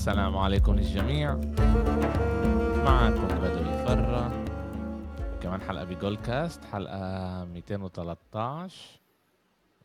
[0.00, 1.34] السلام عليكم الجميع
[2.84, 4.44] معكم بدوي فرة
[5.42, 9.00] كمان حلقة بجول كاست حلقة 213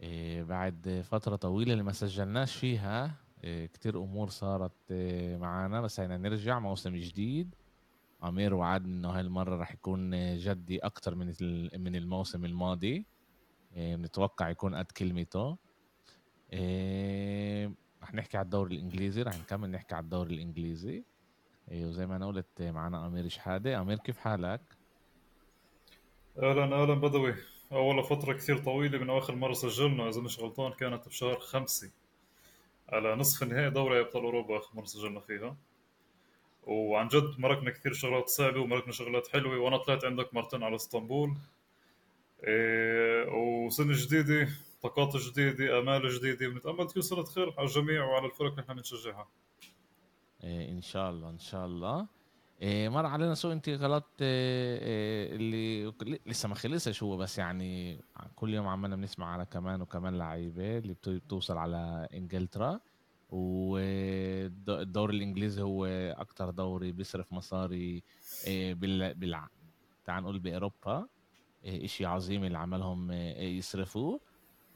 [0.02, 3.12] إيه بعد فترة طويلة اللي ما سجلناش فيها
[3.44, 7.56] إيه كتير أمور صارت إيه معنا بس هينا نرجع موسم جديد.
[8.22, 11.28] عمير وعد إنه هاي المرة رح يكون جدي أكتر من
[11.78, 13.06] من الموسم الماضي.
[13.76, 15.58] إيه بنتوقع يكون قد كلمته.
[16.54, 21.04] إيه رح نحكي على الدوري الإنجليزي رح نكمل نحكي على الدوري الإنجليزي.
[21.72, 23.82] إيه وزي ما أنا قلت معنا أمير شحادة.
[23.82, 24.62] أمير كيف حالك؟
[26.38, 27.36] أهلا أهلا بدوي.
[27.72, 30.10] أول فترة كثير طويلة من آخر مرة سجلنا.
[30.10, 31.92] إذا مش غلطان كانت بشهر خمسة
[32.90, 35.56] على نصف نهائي دوري أبطال أوروبا آخر مرة سجلنا فيها.
[36.64, 39.58] وعن جد مرقنا كثير شغلات صعبة ومرقنا شغلات حلوة.
[39.58, 41.36] وأنا طلعت عندك مرتين على إسطنبول.
[42.44, 44.50] إيه وسنة جديدة
[44.88, 49.28] طاقات جديدة آمال جديدة ونتأمل تكون سنة خير على الجميع وعلى الفرق اللي إحنا بنشجعها.
[50.44, 52.08] إيه إن شاء الله إن شاء الله.
[52.62, 55.94] إيه مر علينا سوء انتقالات إيه إيه اللي
[56.26, 58.02] لسه ما خلصش هو بس يعني
[58.36, 62.80] كل يوم عمالنا بنسمع على كمان وكمان لعيبة اللي بتوصل على إنجلترا.
[63.30, 65.86] والدوري الإنجليزي هو
[66.18, 68.04] أكتر دوري بيصرف مصاري
[68.48, 69.40] إيه بال, بال...
[70.06, 71.08] تعال نقول بأوروبا.
[71.64, 74.20] إيه إشي عظيم اللي عملهم إيه يصرفوه.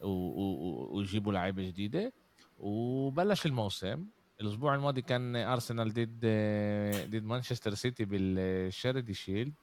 [0.01, 2.13] ويجيبوا لعيبة جديدة.
[2.59, 4.05] وبلش الموسم.
[4.41, 6.25] الأسبوع الماضي كان ارسنال ضد
[7.09, 9.53] ضد مانشستر سيتي بالشيردي شيلد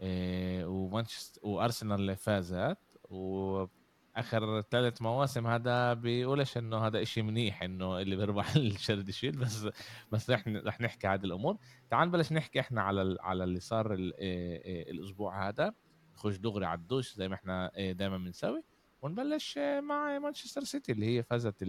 [0.00, 2.78] آه، ومانشستر وارسنال فازت.
[3.10, 9.68] وآخر ثلاث مواسم هذا بيقولش إنه هذا إشي منيح إنه اللي بيربح الشيردي شيلد بس
[10.12, 11.56] بس رح رح نحكي هذه الأمور.
[11.90, 15.74] تعال بلش نحكي إحنا على على اللي صار آه، آه، الأسبوع هذا.
[16.14, 18.62] نخش دغري على الدوش زي ما إحنا دائما بنسوي.
[19.06, 21.64] ونبلش مع مانشستر سيتي اللي هي فازت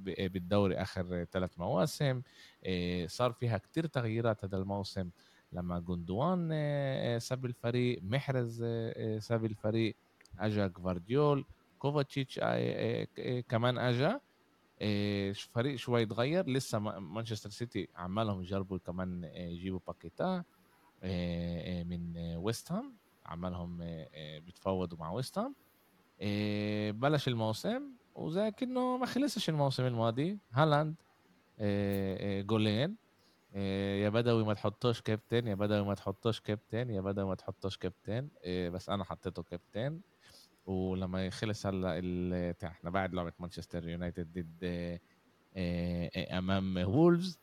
[0.00, 2.22] بالدوري آخر ثلاث مواسم.
[2.64, 5.10] آه، صار فيها كتير تغييرات هذا الموسم
[5.52, 9.96] لما جوندوجان آه، ساب الفريق محرز آه، ساب الفريق
[10.38, 11.44] أجا جفارديول
[11.78, 12.38] كوفاتشيتش
[13.48, 14.20] كمان أجا.
[15.52, 20.44] فريق شوي تغير لسه مانشستر سيتي عمالهم يجربوا كمان يجيبوا باكيتا
[21.84, 22.96] من ويست هام.
[23.26, 23.78] عمالهم
[24.44, 25.54] بيتفاوضوا مع ويست هام.
[26.92, 27.82] بلش الموسم
[28.14, 30.94] وزي كأنه ما خلصش الموسم الماضي هالاند
[32.46, 32.96] جولين
[34.02, 38.28] يا بدوي ما تحطوش كابتن يا بدوي ما تحطوش كابتن يا بدوي ما تحطوش كابتن
[38.46, 40.00] بس أنا حطيته كابتن
[40.66, 45.00] ولما خلص هلا إحنا بعد لعبه مانشستر يونايتد ضد
[46.38, 47.38] أمام وولفز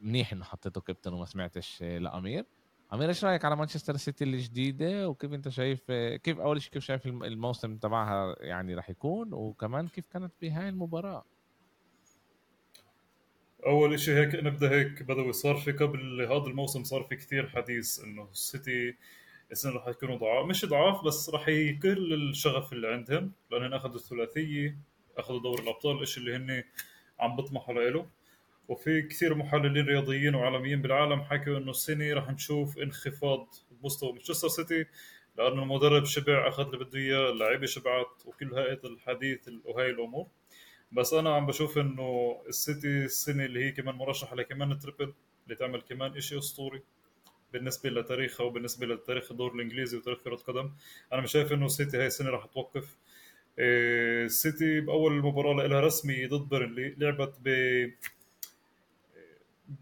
[0.00, 2.44] منيح انه حطيته كابتن وما سمعتش لأمير
[2.92, 5.92] أمير إيش رأيك على مانشستر سيتي الجديدة؟ وكيف أنت شايف
[6.22, 11.24] كيف أول شيء كيف شايف الموسم تبعها يعني راح يكون؟ وكمان كيف كانت بهاي المباراة؟
[13.66, 15.32] أول شيء هيك نبدأ هيك بدوي.
[15.32, 18.96] صار في قبل هذا الموسم صار في كثير حديث إنه السيتي
[19.52, 20.46] السنة راح يكونوا ضعاف.
[20.46, 24.78] مش ضعاف بس راح يقل الشغف اللي عندهم لأنهم أخذوا الثلاثية
[25.18, 26.64] أخذوا دوري الأبطال الشيء اللي هن
[27.20, 28.06] عم بيطمحوا له
[28.70, 34.86] وفي كثير محللين رياضيين وعالميين بالعالم حكوا إنه السنة راح نشوف انخفاض بمستوى مانشستر سيتي
[35.38, 40.26] لأنه المدرب شبع أخذ اللي بده إياه اللعيبة شبعت وكل هاي الحديث وهي الأمور.
[40.92, 45.14] بس أنا عم بشوف إنه السيتي السنة اللي هي كمان مرشحة لكمان treble
[45.44, 46.82] اللي تعمل كمان شيء أسطوري
[47.52, 50.70] بالنسبة لتاريخها وبالنسبة لتاريخ الدوري الإنجليزي وتاريخ كرة القدم
[51.12, 52.96] أنا مش شايف إنه السيتي هاي السنة راح توقف.
[53.58, 57.48] إيه، السيتي بأول مباراة لها رسمي ضد بيرنلي لعبت ب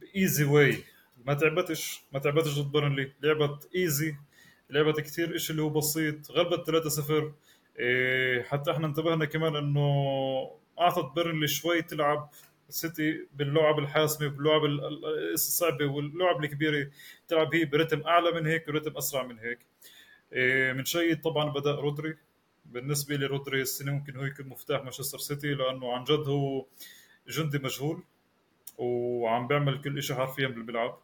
[0.00, 0.84] ب easy way
[1.26, 4.14] ما تعبتش ما تعبتش ضد بيرنلي لعبت easy
[4.70, 6.30] لعبت كثير شيء اللي هو بسيط.
[6.30, 7.32] غلبت 3-0
[7.78, 9.88] إيه حتى إحنا انتبهنا كمان إنه
[10.80, 12.30] أعطت بيرنلي شوي تلعب
[12.68, 14.64] السيتي باللعب الحاسمة باللعب
[15.34, 16.90] الصعبة واللعب الكبيرة.
[17.28, 19.58] تلعب هي برتم أعلى من هيك ورتم أسرع من هيك.
[20.32, 22.16] إيه من شيء طبعا بدأ رودري.
[22.66, 26.66] بالنسبة لرودري السنة ممكن هو يكون مفتاح مانشستر سيتي لأنه عن جد هو
[27.28, 28.02] جندي مجهول.
[28.78, 30.98] وعم بيعمل كل شيء حرفيا بالملعب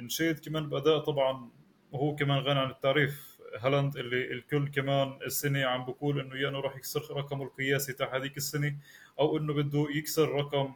[0.00, 1.50] أنشيد كمان بأداء طبعا
[1.92, 3.34] وهو كمان غني عن التعريف.
[3.58, 8.16] هالاند اللي الكل كمان السنة عم بقول إنه يا إنه راح يكسر رقمه القياسي تاع
[8.16, 8.76] هذيك السنة
[9.20, 10.74] أو إنه بده يكسر رقم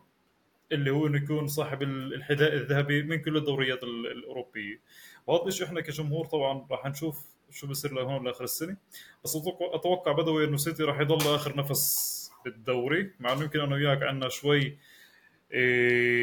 [0.73, 4.81] اللي هو إنه يكون صاحب الحذاء الذهبي من كل الدوريات الأوروبية.
[5.26, 8.76] وهذا الشيء إحنا كجمهور طبعا راح نشوف شو بصير لهون لآخر السنة.
[9.25, 14.02] بس أتوقع بدوي إنه سيتي راح يضل آخر نفس بالدوري مع إنه يمكن أنا وياك
[14.02, 14.79] عندنا شوي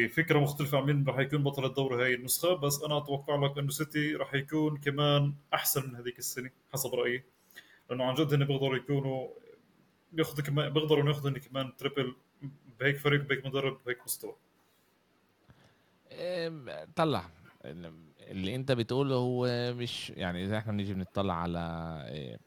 [0.08, 3.70] فكرة مختلفة عن مين راح يكون بطل الدوري هاي النسخة بس أنا أتوقع لك إنه
[3.70, 7.24] سيتي راح يكون كمان أحسن من هذيك السنة حسب رأيي.
[7.90, 9.28] لأنه عن جد هن بيقدروا يكونوا
[10.12, 12.14] بياخذوا كمان بيقدروا ياخذوا كمان treble
[12.80, 14.36] بهيك فريق بهيك مدرب بهيك مستوى.
[16.96, 17.30] طلع.
[17.64, 21.58] اللي أنت بتقوله هو مش يعني إذا إحنا بنيجي بنطلع على
[22.08, 22.38] إيه،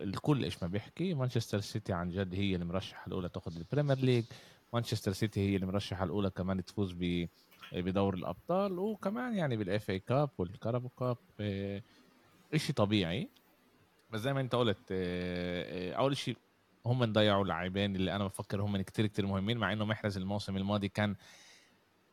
[0.00, 4.24] الكل إيش ما بيحكي مانشستر سيتي عن جد هي المرشحة الأولى تاخذ البريمير ليج
[4.72, 7.28] مانشستر سيتي هي المرشحه الأولى كمان تفوز ب
[7.72, 11.16] بدوري الأبطال وكمان يعني بال FA Cup وال Carabao Cup
[12.56, 13.28] شيء طبيعي.
[14.10, 16.36] بس زي ما أنت قلت إيه، أول شيء
[16.86, 20.88] هم ضيعوا لاعبين اللي أنا بفكر هم كتير كتير مهمين مع إنه محرز الموسم الماضي
[20.88, 21.16] كان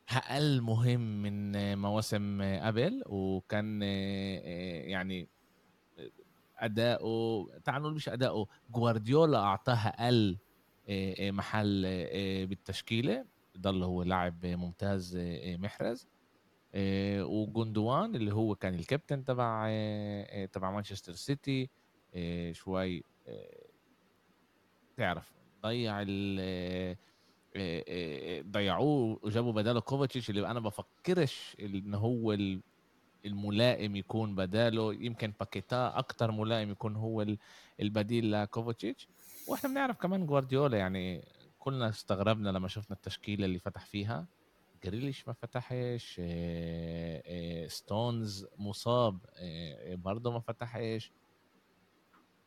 [0.09, 5.27] أقل مهم من مواسم قبل وكان يعني
[6.57, 10.37] أداؤه تعال نقول مش أداؤه جوارديولا اعطاه أقل
[11.19, 11.81] محل
[12.45, 13.25] بالتشكيلة.
[13.57, 16.07] ضل هو لاعب ممتاز محرز.
[17.19, 19.69] وجوندوان اللي هو كان الكابتن تبع
[20.45, 21.69] تبع مانشستر سيتي.
[22.51, 23.03] شوي
[24.97, 25.33] تعرف
[25.63, 26.95] ضيع ال
[28.51, 32.38] ضيعوه وجابوا بداله كوفاتشيتش اللي أنا بفكرش إن هو
[33.25, 34.93] الملائم يكون بداله.
[34.93, 37.25] يمكن باكيتا أكثر ملائم يكون هو
[37.79, 39.07] البديل لكوفاتشيتش
[39.47, 41.25] وإحنا بنعرف كمان جوارديولا يعني
[41.59, 44.25] كلنا استغربنا لما شفنا التشكيلة اللي فتح فيها.
[44.83, 46.21] جريليش ما فتحش
[47.68, 49.19] ستونز مصاب
[49.86, 51.12] برضه ما فتحش.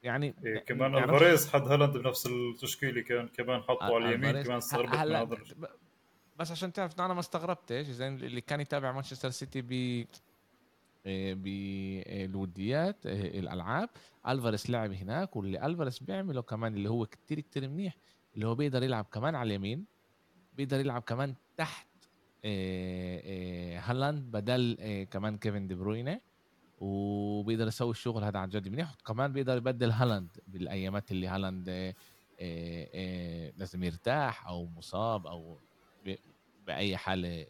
[0.02, 4.94] يعني إيه كمان ألفاريز حد هالاند بنفس التشكيلة كان كمان حطوا على اليمين كمان استغربت
[4.94, 5.28] هلا
[6.38, 10.06] بس عشان تعرف أنا ما استغربتش زي اللي كان يتابع مانشستر سيتي آه،
[11.34, 13.88] بالوديات آه، الألعاب.
[14.28, 17.96] ألفاريز لعب هناك واللي ألفاريز بيعمله كمان اللي هو كتير كتير منيح
[18.34, 19.84] اللي هو بيقدر يلعب كمان على اليمين
[20.56, 21.86] بيقدر يلعب كمان تحت
[22.44, 24.76] آه، هالاند بدل
[25.10, 26.20] كمان كيفن دي بروينه.
[26.80, 28.94] وبيقدر يسوي الشغل هذا عن جد منيح.
[29.06, 31.94] كمان بيقدر يبدل هالاند بالأيامات اللي هالاند آه،
[32.40, 35.58] آه، آه، لازم يرتاح أو مصاب أو
[36.66, 37.46] بأي حالة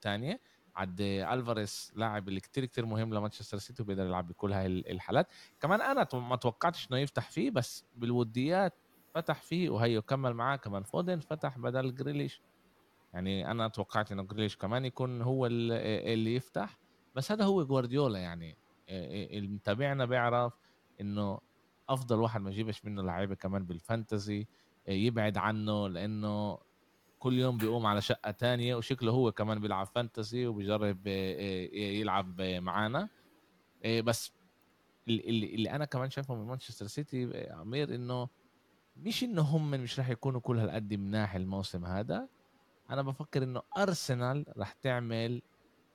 [0.00, 0.40] تانية.
[0.76, 5.26] عد ألفاريز لاعب اللي كتير كتير مهم لمانشستر سيتي وبيقدر يلعب بكل هاي الحالات.
[5.60, 8.74] كمان أنا ما توقعتش إنه يفتح فيه بس بالوديات
[9.14, 12.42] فتح فيه وهي كمل معاه كمان فودن فتح بدل جريليش.
[13.14, 16.78] يعني أنا توقعت إنه جريليش كمان يكون هو اللي يفتح.
[17.14, 18.56] بس هذا هو جوارديولا يعني.
[18.88, 20.58] المتابعنا بيعرف
[21.00, 21.38] إنه
[21.88, 24.46] أفضل واحد ما يجيبش منه لعيبة كمان بالفانتزي
[24.88, 26.58] يبعد عنه لأنه
[27.22, 33.08] كل يوم بيقوم على شقة تانية وشكله هو كمان بيلعب فانتسي وبيجرب يلعب معانا
[33.86, 34.32] بس
[35.08, 38.28] اللي, أنا كمان شايفه من مانشستر سيتي أمير إنه
[38.96, 42.28] مش إنه هم مش راح يكونوا كل هالقد مناح الموسم هذا
[42.90, 45.42] أنا بفكر إنه أرسنال راح تعمل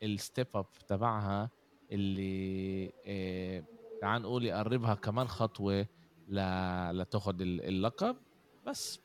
[0.04, 1.50] ال step up تبعها
[1.92, 3.64] اللي آه
[4.02, 5.88] تعال نقول يقربها كمان خطوة.
[6.30, 8.16] لتاخذ اللقب
[8.68, 9.00] بس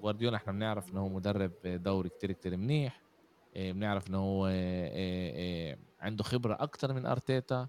[0.00, 3.02] جوارديولا إحنا بنعرف انه هو مدرب دوري كتير كتير منيح
[3.56, 7.68] آه بنعرف انه هو آه عنده خبرة أكتر من أرتيتا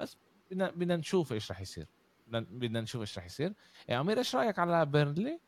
[0.00, 0.16] بس
[0.50, 1.86] بدنا بدنا نشوف إيش رح يصير.
[2.28, 3.52] بدنا نشوف إيش رح يصير.
[3.90, 5.40] أمير إيش رأيك على بيرنلي؟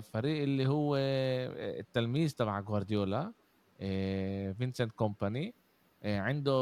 [0.00, 3.32] فريق اللي هو التلميذ تبع جوارديولا
[4.58, 5.54] فينسنت كومباني
[6.02, 6.52] آه، عنده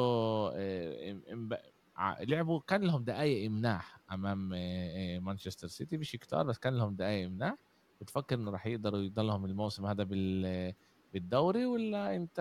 [0.55, 6.95] آه، لعبوا كان لهم دقائق إمناح أمام آه، مانشستر سيتي مش كتار بس كان لهم
[6.97, 7.57] دقائق إمناح.
[8.03, 10.75] بتفكر إنه راح يقدروا يضلهم الموسم هذا بال
[11.13, 12.41] بالدوري ولا أنت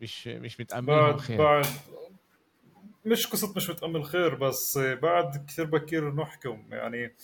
[0.00, 1.66] مش مش متامل خير؟ بعد.
[3.04, 6.62] مش قصة مش متأمل خير بس بعد كثير بكير نحكم.
[6.70, 7.14] يعني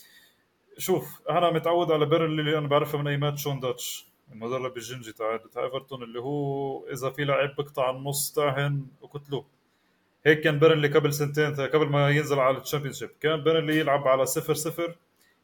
[0.78, 5.37] شوف أنا متعود على بيرنلي اللي أنا بعرفه من إيمات شون دايتش المدرب الجنجي تاع
[5.37, 9.47] تاع إيفرتون اللي هو إذا في لاعب بقطع النص تاعهن وقتلوه.
[10.26, 14.26] هيك كان بيرنلي قبل سنتين قبل ما ينزل على ال Championship كان بيرنلي يلعب على
[14.26, 14.97] 0 0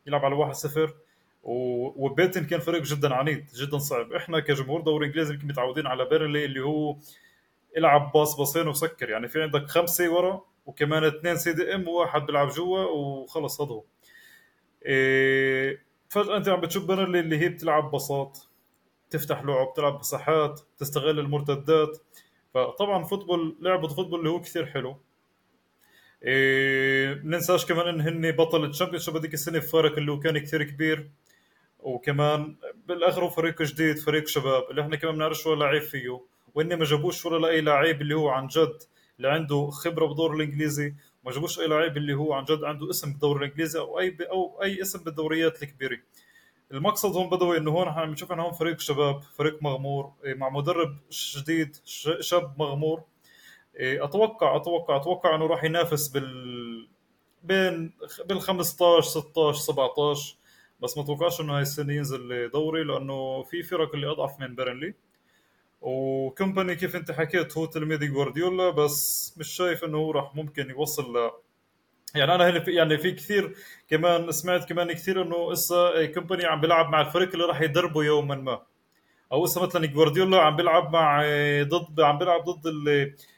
[0.07, 0.95] يلعب على 1 0
[1.45, 4.13] وبيرنلي كان فريق جدا عنيد جدا صعب.
[4.13, 6.97] إحنا كجمهور دوري إنجليزي يمكن متعودين على بيرنلي اللي هو
[7.77, 9.11] العب باص باصين وسكر.
[9.11, 13.81] يعني في عندك خمسة ورا وكمان اثنين CDM وواحد بيلعب جوا وخلص هذا
[14.87, 18.39] إيه فجأة أنت عم بتشوف بيرنلي اللي هي بتلعب باصات
[19.11, 21.99] تفتح لعب تلعب مساحات تستغل المرتدات.
[22.55, 24.97] فطبعا football لعبة football اللي هو كثير حلو.
[26.23, 30.63] إيه ننساش كمان إن هن بطل ال Championship هذيك السنة بفارق اللي هو كان كثير
[30.63, 31.11] كبير.
[31.85, 36.21] وكمان بالآخر هو فريق جديد فريق شباب اللي إحنا كمان بنعرفش ولا لعيب فيه.
[36.55, 38.79] وان ما جابوش ولا اي لعيب اللي هو عن جد
[39.17, 43.11] اللي عنده خبرة بالدور الإنجليزي ما جابوش أي لعيب اللي هو عن جد عنده اسم
[43.13, 45.99] بالدوري الإنجليزي أو أي أو أي اسم بالدوريات الكبيرة.
[46.73, 50.49] المقصد هون بدوي إنه هون عم نشوف إنه هون فريق شباب فريق مغمور إيه، مع
[50.49, 51.77] مدرب جديد
[52.21, 53.03] شاب مغمور.
[53.77, 56.89] إيه، أتوقع أتوقع أتوقع إنه راح ينافس بال
[57.43, 57.93] بين
[58.27, 60.37] بال 15 16 17
[60.85, 64.95] بس ما اتوقعش إنه هاي السنة ينزل دوري لأنه في فرق اللي أضعف من بيرنلي.
[65.81, 71.17] وكومباني كيف أنت حكيت هو تلميذ جوارديولا بس مش شايف إنه هو راح ممكن يوصل
[71.17, 71.31] ل.
[72.15, 73.57] يعني أنا هنا في يعني في كثير
[73.89, 78.35] كمان سمعت كمان كثير إنه إسا كومباني عم بيلعب مع الفريق اللي راح يدربه يوما
[78.35, 78.63] ما.
[79.33, 81.23] أو إسا مثلا جوارديولا عم بيلعب مع
[81.63, 82.63] ضد عم بيلعب ضد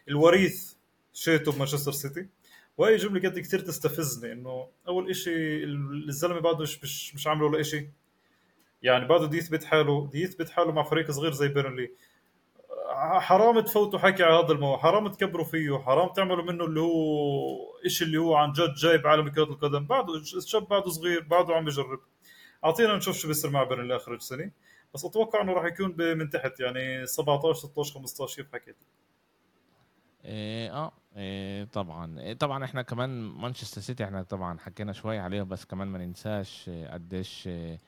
[0.09, 0.73] الوريث
[1.12, 2.26] شيتو بمانشستر سيتي.
[2.78, 5.64] وهي جملة كانت كثير تستفزني إنه أول إشي
[6.09, 7.90] الزلمة بعده مش مش, مش عامله ولا إشي.
[8.83, 11.90] يعني بعده بده يثبت حاله بده يثبت حاله مع فريق صغير زي بيرنلي.
[13.21, 18.02] حرام تفوتوا حكي على هذا الموضوع حرام تكبروا فيه حرام تعملوا منه اللي هو إيش
[18.02, 19.87] اللي هو عن جد جايب عالم كرة القدم.
[19.87, 22.00] بعده الشاب بعده صغير بعده عم بيجرب
[22.64, 24.50] أعطينا نشوف شو بيصير مع بيرنلي آخر السنة.
[24.95, 28.76] بس أتوقع إنه راح يكون من تحت يعني 17 16 15 كيف حكيت؟
[30.28, 32.21] آه إيه طبعا.
[32.21, 36.71] إيه طبعا إحنا كمان مانشستر سيتي إحنا طبعا حكينا شوي عليه بس كمان ما ننساش
[36.71, 37.80] قديش إيه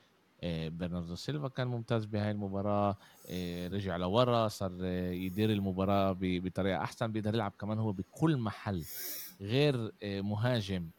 [0.43, 2.97] إيه برناردو سيلفا كان ممتاز بهاي المباراة
[3.29, 8.85] إيه رجع لورا صار يدير المباراة بطريقة أحسن بيقدر يلعب كمان هو بكل محل
[9.41, 10.89] غير إيه مهاجم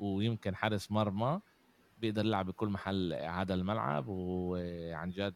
[0.00, 1.40] ويمكن حارس مرمى
[1.98, 5.34] بيقدر يلعب بكل محل هذا الملعب وعن جد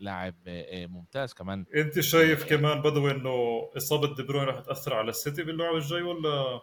[0.00, 0.34] لاعب
[0.72, 1.64] ممتاز كمان.
[1.74, 6.60] انت شايف كمان بدوي انه اصابة دي بروين رح تأثر على السيتي باللعب الجاي ولا؟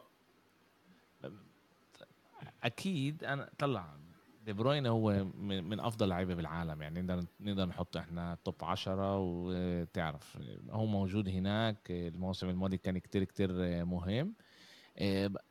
[2.64, 3.98] أكيد أنا طلع
[4.46, 10.38] دي بروين هو من أفضل اللعيبه بالعالم يعني نقدر نقدر نحط إحنا توب 10 وتعرف
[10.70, 13.52] هو موجود هناك الموسم الماضي كان كتير كتير
[13.86, 14.34] مهم.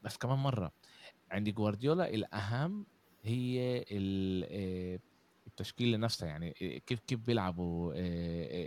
[0.02, 0.73] بس كمان مرة
[1.31, 2.87] عندي جوارديولا الأهم
[3.23, 3.85] هي
[5.61, 6.53] التشكيله نفسها يعني
[6.87, 7.93] كيف كيف بيلعبوا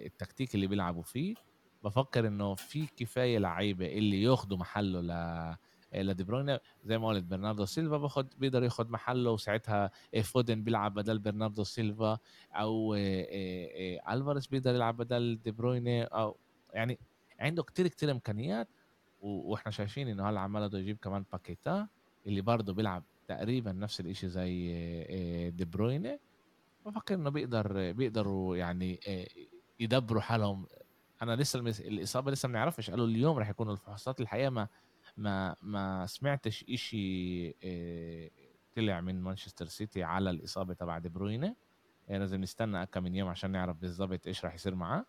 [0.05, 1.35] التكتيك اللي بيلعبوا فيه.
[1.83, 5.55] بفكر إنه في كفاية لعيبة اللي ياخذوا محله ل
[5.93, 9.91] لدي بروين زي ما قلت برناردو سيلفا باخد بيقدر ياخذ محله وساعتها
[10.23, 12.17] فودن بيلعب بدل برناردو سيلفا
[12.53, 12.95] أو
[14.09, 16.37] ألفاريز بيقدر يلعب بدل دي بروين أو
[16.73, 16.99] يعني
[17.39, 18.67] عنده كتير كتير إمكانيات.
[19.21, 21.87] وإحنا شايفين إنه هلا عمال بده يجيب كمان باكيتا
[22.27, 26.17] اللي برضه بيلعب تقريبا نفس الإشي زي دي بروين
[26.85, 28.99] بفكر إنه بيقدر بيقدروا يعني
[29.79, 30.67] يدبروا حالهم.
[31.21, 34.67] أنا لسه الإصابة لسه ما بنعرفش قالوا اليوم رح يكونوا الفحوصات الحقيقة ما
[35.17, 37.51] ما ما سمعتش إشي
[38.75, 41.55] طلع من مانشستر سيتي على الإصابة تبع دي بروينة.
[42.09, 45.05] لازم نستنى كم من يوم عشان نعرف بالضبط إيش راح يصير معاه.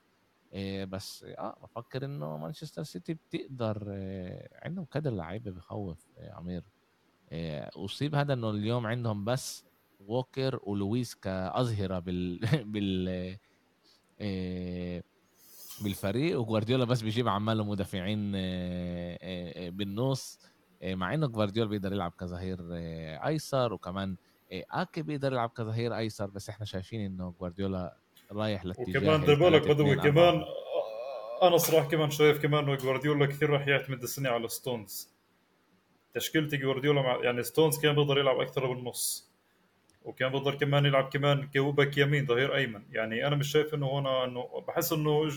[0.84, 3.84] بس آه بفكر إنه مانشستر سيتي بتقدر
[4.62, 6.62] عندهم كادر لعيبة بخوف عمير.
[7.32, 9.64] اصيب هذا إنه اليوم عندهم بس
[10.10, 13.36] ووكر ولويس كاظهره بال بال
[15.82, 18.32] بالفريق وجوارديولا بس بيجيب عماله مدافعين
[19.76, 20.38] بالنص
[20.82, 22.58] مع إنه جوارديولا بيقدر يلعب كظهير
[23.26, 24.16] أيسر وكمان
[24.52, 27.96] آكي بيقدر يلعب كظهير أيسر بس إحنا شايفين إنه جوارديولا
[28.32, 30.44] رايح لاتجاه وكمان دير بالك بدوي كمان
[31.42, 35.14] أنا صراحة كمان شايف كمان إنه جوارديولا كثير راح يعتمد السنة على ستونز.
[36.14, 39.29] تشكيلتي جوارديولا مع يعني ستونز كان بيقدر يلعب أكثر بالنص.
[40.04, 42.82] وكان بيقدر كمان يلعب كمان ك back يمين ظهير أيمن.
[42.92, 45.30] يعني أنا مش شايف إنه هنا إنه بحس إنه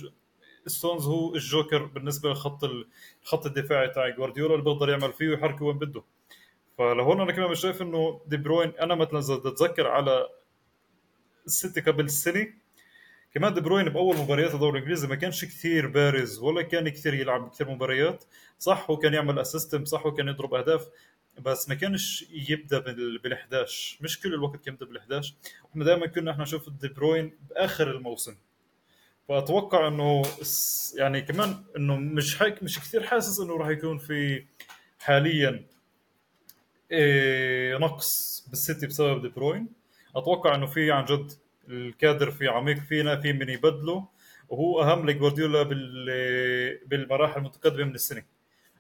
[0.68, 2.64] ستونز هو الجوكر بالنسبة لخط
[3.24, 6.04] الخط الدفاعي تاع جوارديولا اللي بيقدر يعمل فيه ويحركه وين بده.
[6.78, 10.30] فلهون أنا كمان مش شايف إنه دي بروين أنا مثلا إذا بتذكر على
[11.46, 12.48] السيتي قبل السنة
[13.34, 17.50] كمان دي بروين بأول مباريات الدوري الإنجليزي ما كانش كثير بارز ولا كان كثير يلعب
[17.50, 18.24] كثير مباريات.
[18.60, 20.88] صح هو كان يعمل assists صح هو كان يضرب أهداف
[21.42, 25.32] بس ما كانش يبدأ بال11 مش كل الوقت كان يبدأ بال11
[25.72, 28.36] إحنا دائما كنا إحنا نشوف دي بروين بآخر الموسم.
[29.30, 30.22] فأتوقع إنه
[30.96, 34.46] يعني كمان إنه مش هيك مش كثير حاسس إنه راح يكون في
[35.00, 35.66] حاليا
[36.92, 39.68] إيه نقص بالسيتي بسبب دي بروين.
[40.16, 41.32] أتوقع إنه في عن جد
[41.70, 44.08] الكادر في عميق فينا في من يبدله.
[44.50, 45.64] وهو أهم لجوارديولا
[46.86, 48.24] بالمراحل المتقدمة من السنة.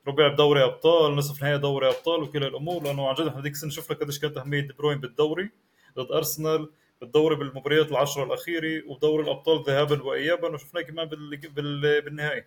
[0.07, 3.69] ربع بدوري أبطال نصف نهائي دوري أبطال وكل الأمور لأنه عن جد إحنا هذيك السنة
[3.71, 5.49] شفنا قديش كانت أهمية دي بروين بالدوري
[5.97, 6.69] ضد أرسنال
[7.01, 11.37] بالدوري بالمباريات العشرة الأخيرة ودوري الأبطال ذهابا وإيابا وشفناه كمان بال...
[11.37, 12.01] بال...
[12.01, 12.45] بالنهائي.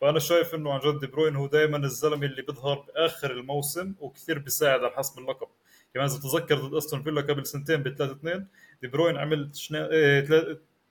[0.00, 4.38] فأنا شايف إنه عن جد دي بروين هو دائما الزلمة اللي بيظهر بآخر الموسم وكثير
[4.38, 5.46] بيساعد على حسم اللقب.
[5.94, 8.46] كمان إذا تتذكر ضد أستون فيلا قبل سنتين ب 3 2
[8.82, 9.88] دي بروين عمل شنا...
[9.92, 10.20] آه...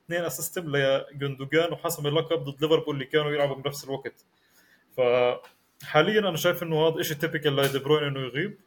[0.05, 4.25] اثنين assists لجندوجان وحسم اللقب ضد ليفربول اللي كانوا يلعبوا بنفس الوقت.
[5.83, 8.57] فحاليا أنا شايف إنه هذا شيء typical لدي بروين إنه يغيب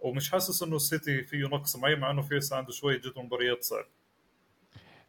[0.00, 3.84] ومش حاسس إنه السيتي فيه نقص معين مع إنه في عنده شوية جد مباريات صعب.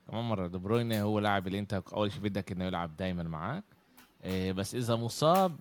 [0.07, 3.63] كمان مرة دي بروين هو لاعب اللي أنت أول شيء بدك إنه يلعب دائما معك
[4.23, 5.59] إيه بس إذا مصاب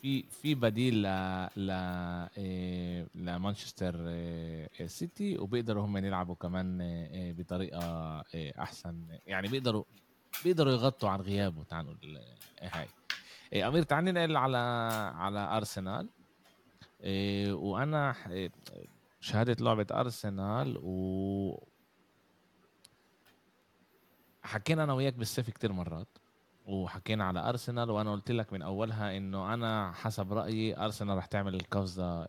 [0.00, 1.06] في في بديل ل
[1.56, 1.70] ل
[2.38, 6.78] إيه لمانشستر إيه سيتي وبيقدروا هم يلعبوا كمان
[7.38, 7.80] بطريقة
[8.34, 9.04] أحسن.
[9.26, 9.84] يعني بيقدروا
[10.44, 12.18] بيقدروا يغطوا عن غيابه تعال نقول
[12.62, 12.86] هاي.
[13.52, 14.56] إيه أمير تعال ننقل على
[15.16, 16.08] على أرسنال.
[17.00, 18.14] إيه وأنا
[19.20, 21.66] شهادة لعبة أرسنال و
[24.42, 26.08] حكينا أنا وياك بالسيف كتير مرات
[26.66, 31.54] وحكينا على أرسنال وأنا قلت لك من أولها إنه أنا حسب رأيي أرسنال رح تعمل
[31.54, 32.26] القفزة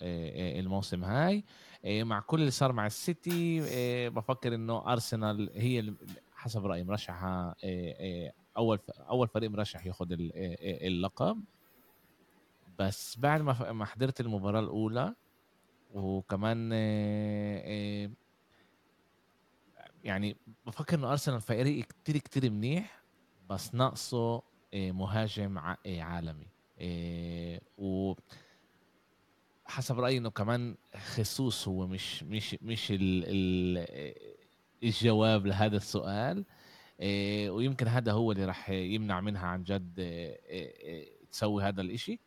[0.60, 1.44] الموسم هاي.
[1.86, 3.60] مع كل اللي صار مع السيتي
[4.10, 5.94] بفكر إنه أرسنال هي
[6.36, 7.56] حسب رأيي مرشحة
[8.58, 11.44] أول أول فريق مرشح ياخذ اللقب.
[12.80, 15.16] بس بعد ما ما حضرت المباراة الأولى
[15.94, 16.72] وكمان
[20.04, 20.36] يعني
[20.66, 23.02] بفكر إنه أرسنال فريق كتير كتير منيح
[23.50, 24.42] بس ناقصه
[24.74, 26.48] مهاجم عالمي.
[27.78, 28.14] و
[29.66, 33.88] حسب رأيي إنه كمان خصوص هو مش مش مش ال ال
[34.84, 36.46] الجواب لهذا السؤال.
[37.00, 40.02] ويمكن هذا هو اللي راح يمنع منها عن جد
[41.32, 42.20] تسوي هذا الإشي.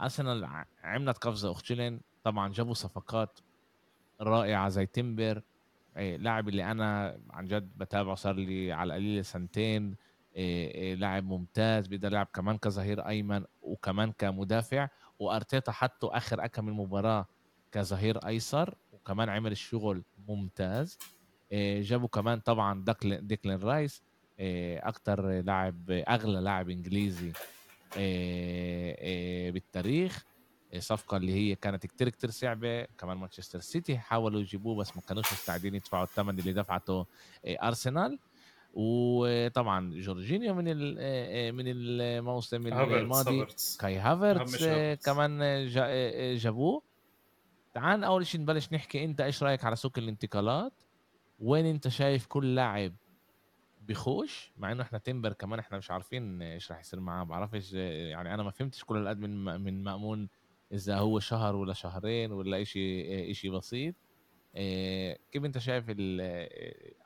[0.00, 3.38] ارسنال عملت قفزة اختشلن طبعا جابوا صفقات
[4.20, 5.42] رائعة زي تمبر
[5.96, 9.96] لاعب اللي أنا عن جد بتابعه صار لي على القليل سنتين
[10.96, 14.88] لاعب ممتاز بيقدر يلعب كمان كظهير أيمن وكمان كمدافع.
[15.18, 17.26] وأرتيتا حطه آخر كم مباراة
[17.72, 20.98] كظهير أيسر وكمان عمل الشغل ممتاز.
[21.80, 24.02] جابوا كمان طبعا ديكلين, رايس
[24.38, 27.32] أكتر لاعب أغلى لاعب إنجليزي
[29.50, 30.24] بالتاريخ
[30.78, 32.84] صفقة اللي هي كانت كتير كتير صعبة.
[32.84, 37.06] كمان مانشستر سيتي حاولوا يجيبوه بس ما كانوش مستعدين يدفعوا الثمن اللي دفعته
[37.46, 38.18] أرسنال.
[38.74, 40.64] وطبعا جورجينيو من
[41.54, 43.46] من الموسم الماضي.
[43.80, 44.64] كاي هافرتس
[45.04, 45.66] كمان
[46.36, 46.82] جابوه.
[47.74, 50.72] تعال أول شيء نبلش نحكي أنت إيش رأيك على سوق الانتقالات؟
[51.42, 52.92] وين انت شايف كل لاعب
[53.88, 57.24] بخوش مع انه إحنا تيمبر كمان إحنا مش عارفين إيش راح يصير معاه.
[57.24, 60.28] بعرفش يعني أنا ما فهمتش كل القد من من مأمون
[60.72, 63.94] إذا هو شهر ولا شهرين ولا شيء شيء بسيط.
[64.56, 65.84] إيه كيف انت شايف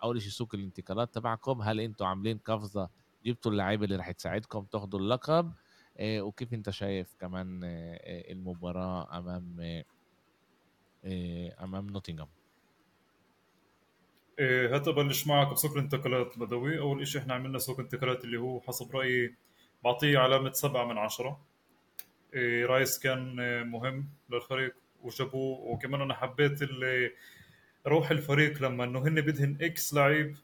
[0.03, 2.88] أول شيء سوق الانتقالات تبعكم؟ هل أنتم عاملين قفزة
[3.25, 5.53] جبتوا اللعيبة اللي راح تساعدكم تاخذوا اللقب؟
[5.99, 9.61] إيه وكيف انت شايف كمان إيه المباراة أمام
[11.05, 12.29] إيه أمام نوتنغهام؟
[14.38, 16.79] إيه هات ابلش معك بسوق الانتقالات بدوي.
[16.79, 19.35] أول شيء إحنا عملنا سوق انتقالات اللي هو حسب رأيي
[19.85, 21.40] بعطيه علامة سبعة من عشرة.
[22.35, 23.37] إيه رايس كان
[23.70, 25.59] مهم للفريق وجابوه.
[25.61, 27.12] وكمان أنا حبيت اللي
[27.87, 30.37] روح الفريق لما إنه هن بدهن X لعيب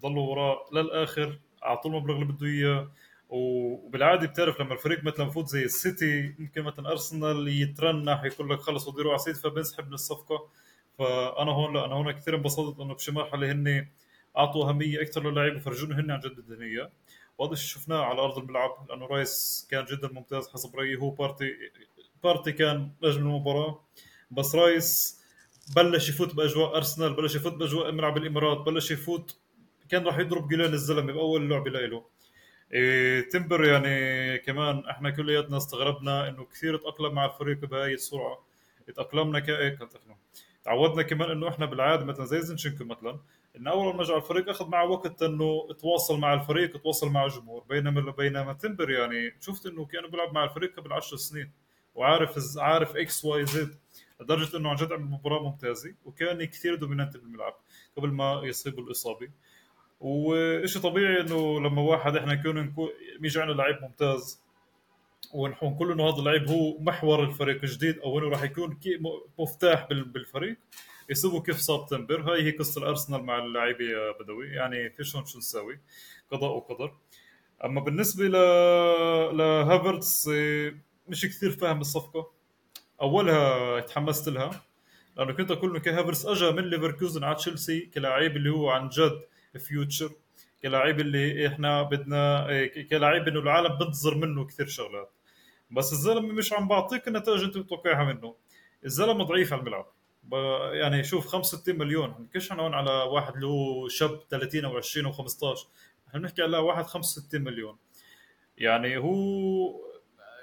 [0.00, 2.90] ضلوا وراه للآخر أعطوه المبلغ اللي بده إياه.
[3.28, 8.88] وبالعادة بتعرف لما الفريق مثلا فات زي السيتي يمكن مثلا أرسنال يترنح يقول لك خلص
[8.88, 10.48] على السيتي فبنسحب من الصفقة.
[10.98, 13.88] فأنا هون لا أنا هون كثير انبسطت إنه بشي مرحلة هن
[14.36, 16.90] اعطوا اهميه أكثر للعيب وفرجونا هن عن جد اياه
[17.38, 20.96] وهذا الشيء شفناه على أرض الملعب لأنه رايس كان جدا ممتاز حسب رأيي.
[20.96, 21.52] هو بارتي
[22.24, 23.80] بارتي كان نجم المباراة.
[24.30, 25.20] بس رايس
[25.76, 29.36] بلش يفوت بأجواء أرسنال بلش يفوت بأجواء ملعب الإمارات بلش يفوت
[29.88, 32.04] كان راح يضرب جولين الزلمة بأول لعبة له
[32.72, 38.46] إيه تمبر يعني كمان إحنا كلياتنا استغربنا إنه كثير تأقلم مع الفريق بهاي السرعة.
[38.96, 39.82] تأقلمنا كايك
[40.66, 43.18] تعودنا كمان إنه إحنا بالعادة مثلا زي زنشنكو مثلا
[43.56, 47.64] انه أول ما جاء الفريق أخذ معه وقت إنه تواصل مع الفريق تواصل مع الجمهور.
[47.68, 51.52] بينما بينما تمبر يعني شفت إنه كان بيلعب مع الفريق قبل 10 سنين
[51.94, 53.78] وعارف عارف X Y Z.
[54.20, 57.54] لدرجة إنه عن جد عمل مباراة ممتازة وكان كثير dominant بالملعب
[57.96, 59.28] قبل ما يصيب الإصابة.
[60.00, 62.72] وشيء طبيعي إنه لما واحد إحنا نكون
[63.22, 64.42] يجي عندنا لعيب ممتاز
[65.36, 68.78] ونحن كل انه هذا اللعيب هو محور الفريق الجديد أو انه راح يكون
[69.38, 70.56] مفتاح بالفريق.
[71.10, 73.84] يسووا كيف صاب تمبر هاي هي قصة الأرسنال مع اللعيبه
[74.20, 74.48] بدوي.
[74.48, 75.80] يعني فيش هون شو نسوي
[76.30, 76.94] قضاء وقدر.
[77.64, 78.32] أما بالنسبة ل
[79.36, 80.28] لهافرتس
[81.08, 82.32] مش كثير فاهم الصفقة.
[83.02, 84.62] أولها تحمست لها
[85.16, 89.20] لأنه كنت أقول إنه كهافرس اجى من ليفركوزن على تشيلسي كلاعب اللي هو عن جد
[89.58, 90.10] فيوتشر
[90.62, 92.46] كلاعب اللي إحنا بدنا
[92.90, 95.15] كلاعب إنه العالم بنتظر منه كثير شغلات.
[95.70, 98.34] بس الزلمه مش عم بعطيك النتائج انت بتوقعها منه.
[98.84, 99.86] الزلمه ضعيف على الملعب.
[100.72, 102.12] يعني شوف 65 مليون.
[102.12, 105.68] بنحكيش هون على واحد اللي هو شاب 30 أو 20 أو 15
[106.08, 107.76] إحنا بنحكي على واحد 65 مليون.
[108.58, 109.86] يعني هو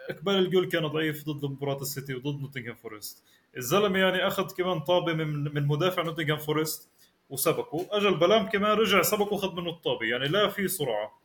[0.09, 3.23] إقبال الجول كان ضعيف ضد مباراة السيتي وضد نوتنغهام فورست.
[3.57, 6.89] الزلمه يعني أخذ كمان طابة من من مدافع نوتنغهام فورست
[7.29, 7.87] وسبقه.
[7.91, 10.05] اجى البلام كمان رجع سبقه وخذ منه الطابة.
[10.05, 11.19] يعني لا في سرعه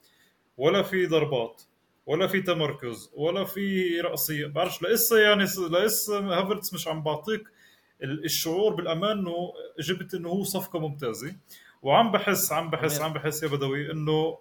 [0.57, 1.63] ولا في ضربات.
[2.09, 4.47] ولا في تمركز ولا في رأسية.
[4.47, 7.43] بعرفش لسه يعني لسه هافرتس مش عم بعطيك
[8.03, 11.37] الشعور بالأمان إنه جبت إنه هو صفقة ممتازة.
[11.83, 14.39] وعم بحس عم بحس عم بحس يا بدوي إنه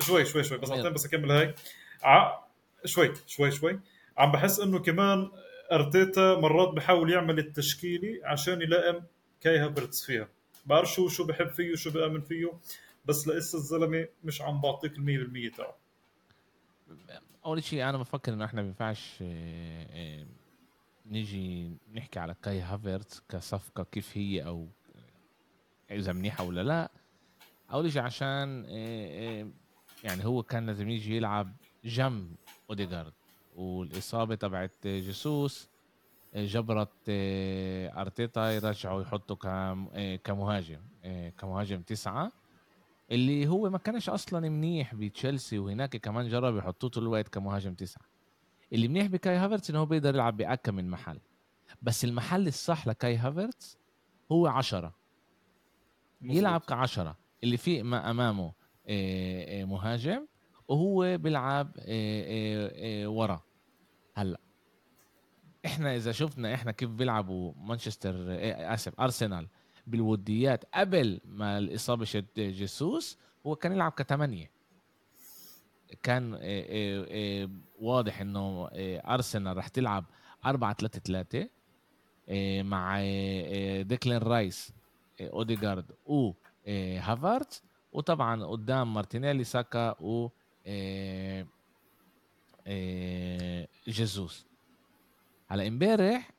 [0.00, 1.54] شوي شوي شوي بس بس أكمل هاي.
[2.02, 2.38] ع...
[2.84, 3.80] شوي شوي شوي.
[4.18, 5.30] عم بحس إنه كمان
[5.72, 9.04] أرتيتا مرات بحاول يعمل التشكيلي عشان يلائم
[9.40, 10.28] كاي هافرتس فيها.
[10.66, 12.52] بعرف شو شو بحب فيه وشو بآمن فيه
[13.04, 15.85] بس لسه الزلمة مش عم بعطيك ال 100% تاعه.
[17.44, 20.26] أول شيء أنا بفكر إنه إحنا ما ينفعش آه، آه،
[21.06, 24.68] نيجي نحكي على كاي هافرتس كصفقة كيف هي أو
[25.90, 26.90] إذا منيحة ولا لا.
[27.72, 29.48] أول شيء عشان آه،
[30.04, 31.52] يعني هو كان لازم يجي يلعب
[31.84, 32.34] جنب
[32.70, 33.12] اوديجارد
[33.56, 35.68] والإصابة تبعت جيسوس
[36.34, 39.36] جبرت أرتيتا يرجعوا يحطوا
[40.16, 40.80] كمهاجم
[41.38, 42.32] كمهاجم تسعة.
[43.10, 48.04] اللي هو ما كانش أصلا منيح بتشيلسي وهناك كمان جرب يحطوه طول الوقت كمهاجم تسعة.
[48.72, 51.18] اللي منيح بكاي هافرتس إنه هو بيقدر يلعب بأكم من محل.
[51.82, 53.78] بس المحل الصح لكاي هافرتس
[54.32, 54.94] هو عشرة.
[56.22, 57.16] يلعب كعشرة.
[57.44, 58.52] اللي في ما أمامه
[59.64, 60.26] مهاجم
[60.68, 61.70] وهو بيلعب
[63.06, 63.42] ورا.
[64.14, 64.40] هلأ.
[65.66, 68.14] إحنا إذا شفنا إحنا كيف بيلعبوا مانشستر
[68.74, 69.48] آسف أرسنال
[69.86, 74.50] بالوديات قبل ما الإصابة شد جيسوس هو كان يلعب كثمانيه
[76.02, 80.04] كان آه، آه، آه، واضح إنه أرسنال رح تلعب
[80.46, 81.48] 4 3 3
[82.62, 83.00] مع
[83.82, 84.72] ديكلين رايس
[85.20, 86.32] اوديجارد و
[86.98, 90.28] هافرتس وطبعا قدام مارتينيلي ساكا و
[93.88, 94.46] جيسوس
[95.50, 96.30] على امبارح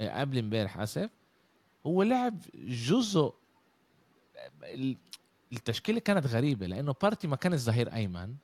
[0.00, 1.10] قبل امبارح آسف
[1.86, 3.34] هو لعب جزء
[5.52, 8.34] التشكيلة كانت غريبة لأنه بارتي ما كان الظهير أيمن.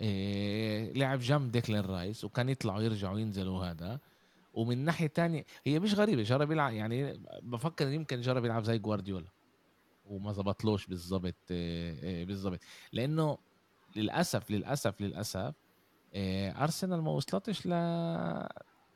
[0.00, 4.00] إيه لعب جنب ديكلين رايس وكان يطلعوا يرجعوا ينزلوا هذا
[4.54, 9.26] ومن ناحية تانية هي مش غريبة جرب يلعب يعني بفكر يمكن جرب يلعب زي جوارديولا.
[10.06, 12.58] وما زبطلوش بالضبط إيه, إيه، بالضبط.
[12.92, 13.38] لأنه
[13.96, 15.54] للأسف للأسف للأسف
[16.14, 17.70] إيه أرسنال ما وصلتش ل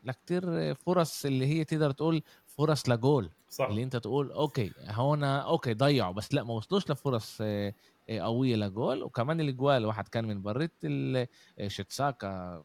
[0.05, 2.23] لكتير فرص اللي هي تقدر تقول
[2.59, 3.67] فرص لجول صح.
[3.67, 7.75] اللي انت تقول أوكي هون أوكي ضيعوا بس لا ما وصلوش لفرص آه،
[8.11, 9.03] آه، قوية لجول.
[9.03, 11.29] وكمان الجوال واحد كان من بريت آه،
[11.67, 12.65] شيتساكا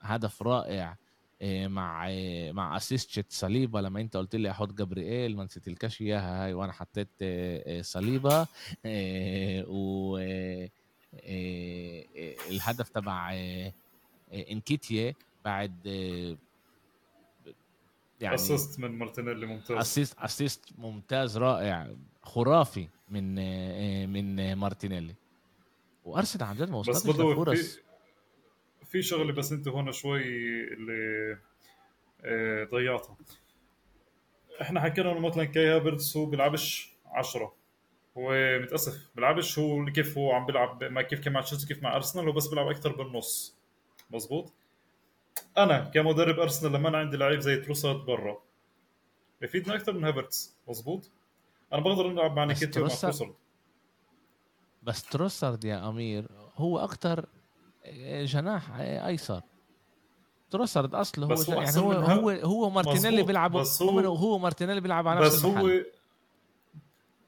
[0.00, 0.96] هدف رائع
[1.66, 2.08] مع
[2.52, 6.54] مع اسيست شيت صليبا لما انت قلت لي أحط جبريل ما نسيت الكاش إياها هاي
[6.54, 7.08] وأنا حطيت
[7.80, 8.46] صليبا
[9.66, 10.18] و
[12.50, 13.34] الهدف تبع
[14.32, 15.74] انكيتيه بعد
[18.20, 19.76] يعني اسيست من مارتينيلي ممتاز.
[19.76, 21.94] اسيست اسيست ممتاز رائع.
[22.22, 23.34] خرافي من
[24.12, 25.14] من مارتينيلي.
[26.04, 27.76] وأرسنال عن جد ما وصلتش لفرص.
[27.76, 27.80] في,
[28.84, 30.22] في شغله بس انت هون شوي
[30.74, 31.38] اللي
[32.24, 33.16] آه، ضيعتها
[34.62, 37.54] إحنا حكينا إنه مثلا كاي هافرتس هو بيلعبش 10
[38.18, 41.96] هو متأسف بيلعبش هو كيف هو عم بيلعب ما كيف كان مع تشيلسي كيف مع
[41.96, 43.56] أرسنال هو بس بيلعب أكثر بالنص.
[44.10, 44.52] مزبوط
[45.58, 48.38] أنا كمدرب أرسنال لما أنا عندي لعيب زي تروسارد برا.
[49.42, 51.10] بفيدنا أكثر من هافرتس مزبوط
[51.72, 53.34] أنا بقدر ألعب مع نكيتيا ومع تروسارد
[54.82, 57.26] بس تروسارد يا أمير هو أكثر
[58.04, 59.42] جناح أيسر.
[60.50, 65.20] تروسارد اصله هو, هو يعني هو هو هو مارتينيلي بيلعب هو هو مارتينيلي بيلعب على
[65.20, 65.70] بس هو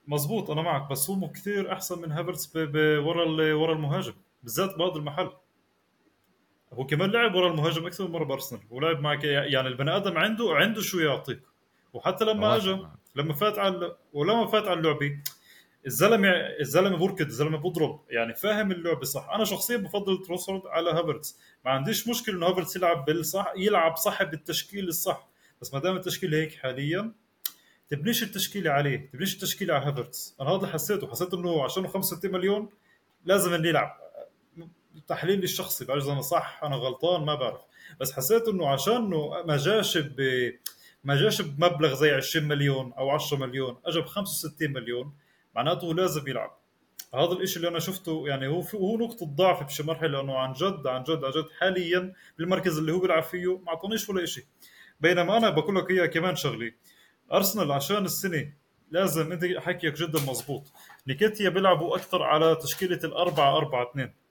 [0.07, 5.31] مزبوط أنا معك بس هو كثير أحسن من هافرتس ورا ورا المهاجم بالذات بهذا المحل.
[6.73, 10.55] هو كمان لعب ورا المهاجم أكثر من مرة بأرسنال ولعب معك يعني البني آدم عنده
[10.55, 11.41] عنده شو يعطيك.
[11.93, 12.79] وحتى لما اجى
[13.17, 15.19] لما فات على ولما فات على اللعبة
[15.87, 16.29] الزلمه
[16.61, 18.01] الزلمة بركض الزلمة بضرب.
[18.11, 19.31] يعني فاهم اللعبة صح.
[19.35, 21.39] أنا شخصيا بفضل تروسارد على هافرتس.
[21.65, 25.29] ما عنديش مشكلة إنه هافرتس يلعب بالصح يلعب صح بالتشكيل الصح.
[25.61, 27.13] بس ما دام التشكيل هيك حاليا
[27.91, 30.37] تبنيش التشكيلة عليه تبنيش التشكيلة على هافرتس.
[30.41, 31.11] أنا هذا حسيته.
[31.11, 32.69] حسيت إنه عشان 65 مليون
[33.25, 34.02] لازم اللي يلعب.
[35.07, 37.61] تحليلي الشخصي بعرف إذا أنا صح أنا غلطان ما بعرف.
[38.01, 40.21] بس حسيت إنه عشان إنه ما جاش ب
[41.05, 45.13] ما جاش بمبلغ زي 20 مليون أو 10 مليون اجى ب 65 مليون
[45.55, 46.59] معناته لازم يلعب.
[47.15, 50.87] هذا الإشي اللي أنا شفته يعني هو هو نقطة ضعف بشي مرحلة لأنه عن جد
[50.87, 54.47] عن جد عن جد حاليا بالمركز اللي هو بيلعب فيه ما أعطونيش ولا إشي.
[55.01, 56.75] بينما أنا بقول لك إياه كمان شغلي
[57.33, 58.53] أرسنال عشان السنة
[58.91, 60.73] لازم أنت حكيك جدا مزبوط.
[61.07, 64.22] نيكيتيا بيلعبوا أكثر على تشكيلة الأربعة أربعة اثنين.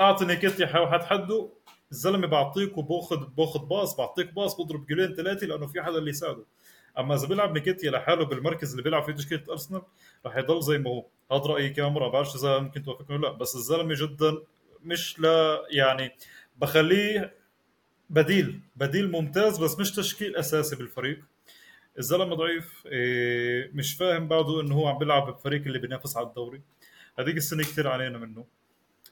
[0.00, 1.48] اعطني كتلي حتحده
[1.92, 6.44] الزلمة بعطيك وباخذ بأخذ باص بعطيك باص بضرب جولين ثلاثة لأنه في حدا اللي يساعده.
[6.98, 9.82] أما إذا بيلعب نيكيتيا لحاله بالمركز اللي بيلعب فيه تشكيلة أرسنال
[10.26, 11.06] رح يضل زي ما هو.
[11.32, 14.38] هذا رأيي كمان مره بعرفش إذا ممكن توافقني ولا لأ بس الزلمة جدا
[14.82, 16.16] مش لا يعني
[16.56, 17.34] بخليه
[18.10, 21.20] بديل بديل ممتاز بس مش تشكيل أساسي بالفريق.
[21.98, 26.62] الزلمة ضعيف إيه، مش فاهم بعده إنه هو عم بيلعب بفريق اللي بينافس على الدوري.
[27.18, 28.44] هذيك السنة كثير عانينا منه.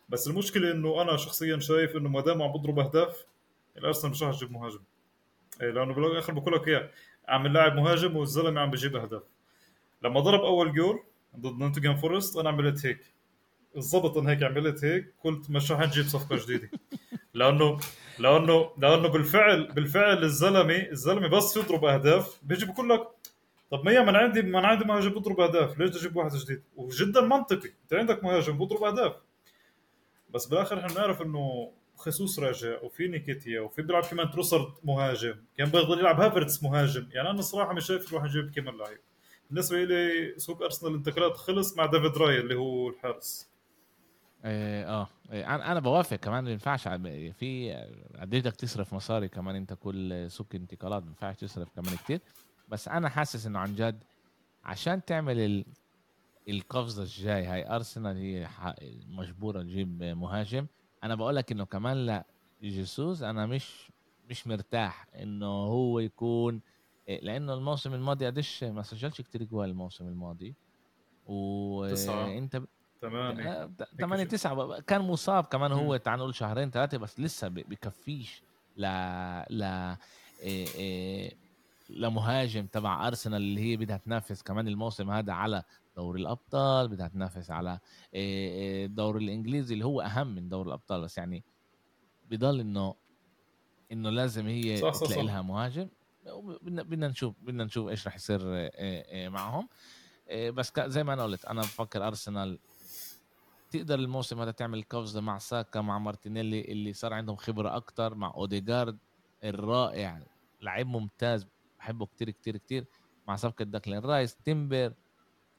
[0.09, 3.25] بس المشكلة إنه أنا شخصيا شايف إنه ما دام عم بضرب أهداف
[3.79, 4.81] الأرسنال مش راح يجيب مهاجم.
[5.63, 6.91] إيه، لأنه بالاخر بقول لك إياه
[7.29, 9.23] عم لاعب مهاجم والزلمة عم بجيب أهداف.
[10.03, 11.03] لما ضرب أول جول
[11.37, 13.15] ضد نوتنغهام فورست أنا عملت هيك.
[13.75, 16.71] بالضبط أنا هيك عملت هيك قلت مش راح نجيب صفقة جديدة.
[17.35, 17.79] لأنه
[18.19, 23.09] لأنه لأنه بالفعل بالفعل الزلمة الزلمة بس يضرب أهداف بيجي بقول لك
[23.71, 27.69] طب ما من عندي من عندي مهاجم بضرب أهداف ليش تجيب واحد جديد؟ وجدا منطقي
[27.83, 29.13] أنت عندك مهاجم بضرب أهداف.
[30.35, 35.71] بس بالاخر إحنا بنعرف إنه خيسوس راجع وفي نكيتيا وفي بيلعب كمان تروسارد مهاجم كان
[35.71, 38.99] بيقدر يلعب هافرتس مهاجم يعني أنا الصراحة مش شايف يروح يجيب كمان لعيب
[39.51, 43.53] بالنسبة لي سوق أرسنال الانتقالات خلص مع ديفيد راي اللي هو الحارس
[44.45, 45.09] آه, آه.
[45.33, 46.89] أنا بوافق كمان ما ينفعش
[47.39, 47.73] في
[48.21, 52.21] قد بدك تصرف مصاري كمان أنت كل سوق انتقالات ما ينفعش تصرف كمان كتير
[52.69, 54.05] بس أنا حاسس إنه عن جد
[54.65, 55.65] عشان تعمل.
[56.49, 58.49] القفزة الجاي هاي أرسنال هي
[59.09, 60.67] مجبورة تجيب مهاجم.
[61.05, 62.25] أنا بقول لك إنه كمان لا
[62.63, 63.91] جيسوس أنا مش
[64.31, 66.61] مش مرتاح إنه هو يكون
[67.09, 70.55] لأنه الموسم الماضي قديش ما سجلش كتير جوال الموسم الماضي.
[71.27, 72.63] وانت
[73.99, 74.81] ثمانية تسعة.
[74.81, 78.43] كان مصاب كمان هو تعال نقول شهرين ثلاثة بس لسه بكفيش
[78.77, 78.83] ل
[79.51, 79.63] ل
[80.43, 81.33] إيه إيه
[81.91, 85.63] لمهاجم تبع أرسنال اللي هي بدها تنافس كمان الموسم هذا على
[85.97, 87.79] دوري الأبطال بدها تنافس على
[88.15, 91.45] الدوري الإنجليزي اللي هو أهم من دوري الأبطال بس يعني
[92.31, 92.95] بضل إنه
[93.93, 95.89] إنه لازم هي صح صح تلاقي لها مهاجم
[96.63, 98.71] بدنا نشوف بدنا نشوف إيش راح يصير
[99.31, 99.69] معهم.
[100.33, 102.59] بس زي ما أنا قلت أنا بفكر أرسنال
[103.71, 108.33] تقدر الموسم هذا تعمل قفزة مع ساكا مع مارتينيلي اللي صار عندهم خبرة أكثر مع
[108.37, 108.99] اوديجارد
[109.45, 110.23] الرائع
[110.63, 111.47] لعيب ممتاز
[111.79, 112.87] بحبه كتير كتير كتير.
[113.29, 114.95] مع صفقة ديكلان رايس تيمبر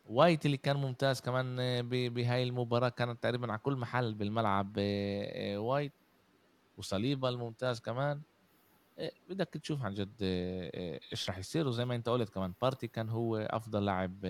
[0.05, 1.55] وايت اللي كان ممتاز كمان
[1.89, 5.93] بهاي المباراة كانت تقريبا على كل محل بالملعب آه، وايت
[6.77, 8.21] وصليبا الممتاز كمان.
[8.99, 11.67] آه، بدك تشوف عن جد آه، إيش راح يصير.
[11.67, 14.21] وزي ما انت قلت كمان بارتي كان هو أفضل لاعب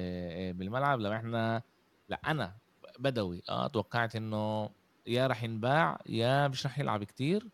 [0.58, 1.00] بالملعب.
[1.00, 1.62] لو إحنا
[2.10, 2.58] لا أنا
[3.00, 4.70] بدوي آه توقعت إنه
[5.08, 7.50] يا راح ينباع يا مش راح يلعب كتير.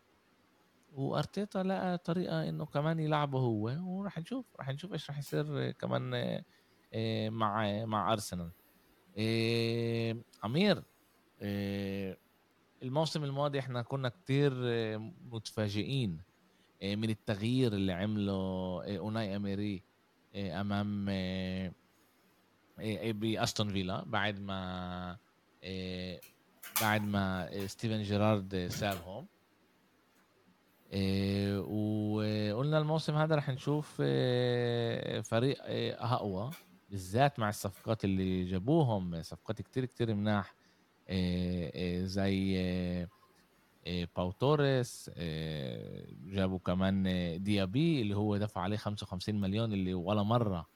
[0.92, 6.14] وأرتيتا لقى طريقة إنه كمان يلعبه هو وراح نشوف راح نشوف إيش راح يصير كمان
[6.14, 6.44] آه،
[7.28, 8.50] مع مع أرسنال.
[9.18, 10.82] آه، أمير
[11.42, 12.16] آه،
[12.82, 14.52] الموسم الماضي إحنا كنا كتير
[15.30, 16.20] متفاجئين
[16.82, 18.32] من التغيير اللي عمله
[18.98, 19.82] أوناي أميري
[20.36, 21.06] أمام
[23.12, 25.16] باستون فيلا بعد ما
[26.82, 29.26] بعد ما ستيفن جيرارد سابهم
[31.62, 33.94] وقلنا الموسم هذا رح نشوف
[35.30, 35.56] فريق
[36.02, 36.50] أقوى.
[36.90, 40.54] بالذات مع الصفقات اللي جابوهم صفقات كتير كتير مناح
[42.04, 42.56] زي
[44.16, 45.10] باو توريس
[46.26, 47.02] جابوا كمان
[47.42, 50.66] ديابي اللي هو دفع عليه 55 مليون اللي ولا مرة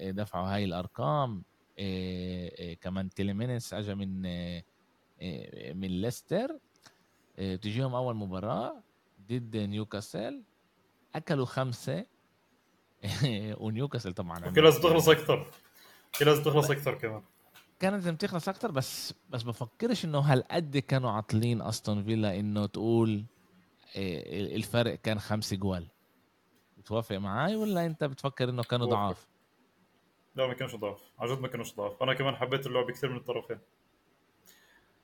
[0.00, 1.42] دفعوا هاي الأرقام
[2.80, 4.22] كمان تيليمانس اجى من
[5.76, 6.58] من ليستر
[7.36, 8.82] تجيهم أول مباراة
[9.28, 10.42] ضد نيوكاسل
[11.14, 12.06] أكلوا خمسة
[13.62, 15.46] ونيوكاسل طبعا كان لازم تخلص أكثر
[16.18, 17.22] كان لازم تخلص أكثر كمان.
[17.80, 23.24] كانت لازم تخلص أكثر بس بس بفكرش إنه هالقد كانوا عاطلين أستون فيلا إنه تقول
[23.96, 25.86] آه، الفرق كان خمسة جوال.
[26.78, 29.26] بتوافق معي ولا أنت بتفكر إنه كانوا ضعاف؟
[30.36, 31.00] لا ما كانوش ضعاف.
[31.18, 32.02] عن جد ما كانوش ضعاف.
[32.02, 33.58] أنا كمان حبيت اللعبه كثير من الطرفين.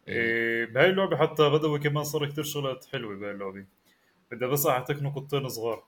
[0.09, 0.65] إيه.
[0.65, 3.65] بهاي اللعبة حتى بدوي كمان صار كثير شغلات حلوة بهاي اللعبة.
[4.31, 5.77] بدي بس أعطيك نقطتين صغار.
[5.77, 5.85] إيه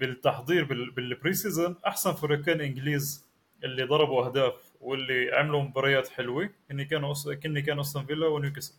[0.00, 3.26] بالتحضير بال pre-season أحسن فريقين إنجليز
[3.64, 6.50] اللي ضربوا أهداف واللي عملوا مباريات حلوة.
[6.70, 8.74] هن كانوا كني كانوا أستون فيلا ونيوكاسل.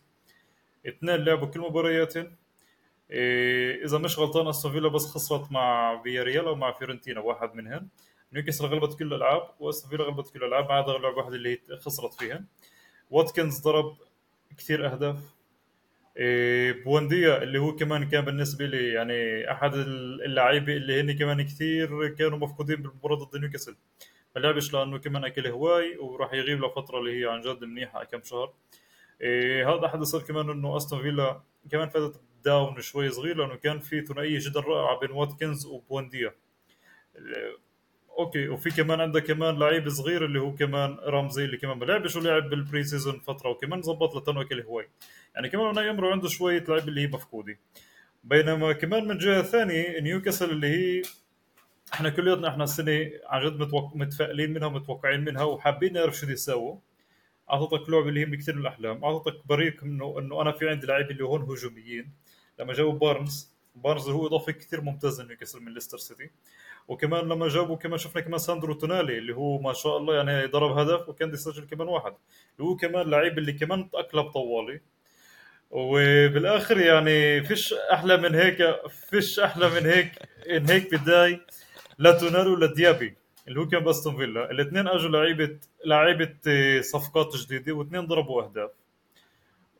[0.88, 2.36] اثنين لعبوا كل مبارياتهم
[3.10, 7.88] إيه إذا مش غلطان أستون فيلا بس خسرت مع فياريال أو مع فيورنتينا واحد منهم.
[8.32, 12.14] نيوكاسل غلبت كل الألعاب وأستون فيلا غلبت كل الألعاب ما عدا لعبة واحدة اللي خسرت
[12.14, 12.44] فيها.
[13.10, 13.96] واتكنز ضرب
[14.58, 15.33] كثير أهداف.
[16.16, 22.08] إيه، بوينديا اللي هو كمان كان بالنسبة لي يعني أحد اللعيبة اللي هن كمان كثير
[22.08, 23.76] كانوا مفقودين بالمباراة ضد نيوكاسل.
[24.36, 28.22] ما لعبش لأنه كمان أكل هواي وراح يغيب لفترة اللي هي عن جد منيحة كم
[28.22, 28.52] شهر.
[29.20, 33.80] إيه هذا حدث صار كمان إنه أستون فيلا كمان فاتت down شوي صغير لأنه كان
[33.80, 36.34] في ثنائية جدا رائعة بين واتكنز وبوينديا
[38.18, 42.16] أوكي وفي كمان عندك كمان لعيب صغير اللي هو كمان رمزي اللي كمان ما لعبش
[42.16, 44.88] ولعب بالبري سيزون فترة وكمان ظبط لتنوك الهواي
[45.34, 47.58] يعني كمان أنا يمرو عنده شوية لعيب اللي هي مفقودة.
[48.24, 51.02] بينما كمان من جهة ثانية نيوكاسل اللي هي
[51.94, 53.96] إحنا كلياتنا إحنا السنة عن جد متوق...
[53.96, 56.76] متفائلين منها ومتوقعين منها وحابين نعرف شو بده يساووا.
[57.50, 59.04] أعطتك لعبه اللي هي كثير من الأحلام.
[59.04, 62.12] أعطتك بريق إنه إنه أنا في عندي لعيبه اللي هون هجوميين.
[62.58, 66.30] لما جابوا بارنز بارنز هو اضافه كثير ممتازه نيوكاسل من ليستر سيتي
[66.88, 70.78] وكمان لما جابوا كمان شفنا كمان ساندرو تونالي اللي هو ما شاء الله يعني ضرب
[70.78, 72.12] هدف وكان يسجل كمان واحد.
[72.58, 74.80] اللي هو كمان لعيب اللي كمان تاقلب طوالي.
[75.70, 78.58] وبالآخر يعني فيش أحلى من هيك
[79.10, 80.12] فيش أحلى من هيك
[80.50, 81.40] ان هيك بداي
[81.98, 83.16] لتونالي ولا ديابي
[83.48, 84.50] اللي هو كان بأستون فيلا.
[84.50, 86.36] الاثنين أجوا لعيبة لعيبة
[86.80, 88.70] صفقات جديدة واثنين ضربوا أهداف.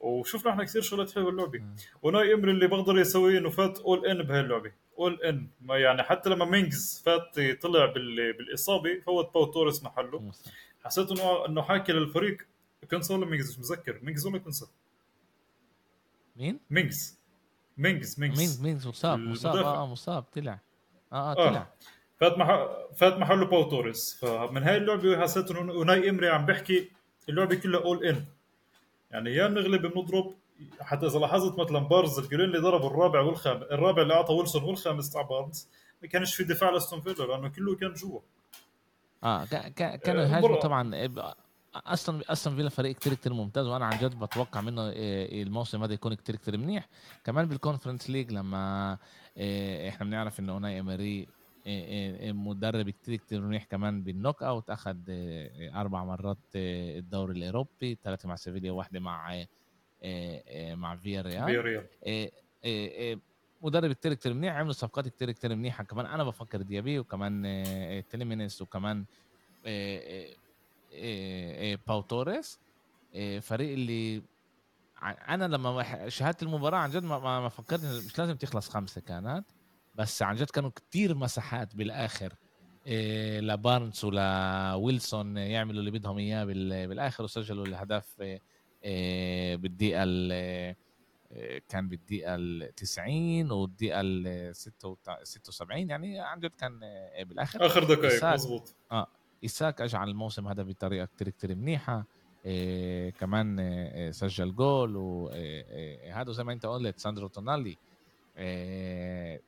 [0.00, 1.62] وشفنا إحنا كثير شغلات حلوة باللعبه
[2.02, 4.72] وناي إمري اللي بقدر يسويه إنه فات اول ان بهاي اللعبة.
[4.98, 7.86] all in يعني حتى لما مينجز فات طلع
[8.36, 10.32] بالإصابة فوت باو توريس محله.
[10.84, 12.36] حسيت إنه إنه حاكي للفريق.
[12.90, 14.00] كونسا ولا مينجز؟ مش متذكر.
[14.02, 14.66] مينجز ولا كونسا
[16.36, 17.18] مين؟ مينجز.
[17.78, 18.38] مينجز مينجز.
[18.38, 19.56] مينجز مينجز مصاب مصاب.
[19.56, 20.22] آه مصاب.
[20.22, 20.58] طلع.
[21.12, 21.60] آه آه طلع.
[21.60, 21.72] آه.
[22.20, 22.68] فات مح...
[22.96, 26.90] فات محله باو توريس فمن هاي اللعبة حسيت إنه اوناي إمري عم بحكي
[27.28, 28.24] اللعبة كلها all in
[29.10, 30.34] يعني يا بنغلب بنضرب
[30.80, 35.10] حتى إذا لاحظت مثلا بارنز الجولين اللي ضربوا الرابع والخامس الرابع اللي أعطى ويلسون والخامس
[35.10, 35.68] تاع بارنز
[36.02, 38.20] ما كانش في دفاع لأستون فيلا لأنه كله كان جوا.
[39.24, 40.90] آه كانوا يهاجموا طبعا
[41.76, 45.92] أصلا أصلا فيلا فريق كتير كتير ممتاز وأنا عن جد بتوقع منه آه، الموسم هذا
[45.94, 46.88] يكون كتير كتير منيح.
[47.24, 48.98] كمان بال Conference League لما
[49.38, 51.28] آه، إحنا بنعرف إنه أوناي امري
[51.66, 54.96] آه، مدرب كتير كتير منيح كمان بال knock out أخذ
[55.74, 59.44] أربع مرات الدوري الأوروبي ثلاثة مع سيفيليا واحدة مع
[60.74, 61.82] مع فيا ريال
[63.62, 65.84] مدرب كتير كتير منيح عملوا صفقات كتير كتير منيحة.
[65.84, 67.42] كمان أنا بفكر ديابي وكمان
[68.10, 69.04] تيليمانس وكمان
[71.86, 72.58] باو توريس.
[73.40, 74.22] فريق اللي
[75.02, 79.44] أنا لما شاهدت المباراة عن جد ما فكرت مش لازم تخلص خمسة كانت.
[79.94, 82.34] بس عن جد كانوا كتير مساحات بالآخر
[83.40, 84.74] لبارنس ولا
[85.36, 88.38] يعملوا اللي بدهم إياه بالآخر وسجلوا الاهداف
[89.56, 90.04] بالدقيقة
[91.68, 96.80] كان بالدقيقة ال 90 والدقيقة ال 76 يعني عن جد كان
[97.28, 99.06] بالآخر آخر دقائق مضبوط آه
[99.42, 102.04] إيساك أجعل الموسم هذا بطريقة كتير كتير منيحة
[102.46, 107.76] إيه كمان إيه سجل جول وهذا زي ما أنت قلت ساندرو تونالي
[108.38, 109.40] إيه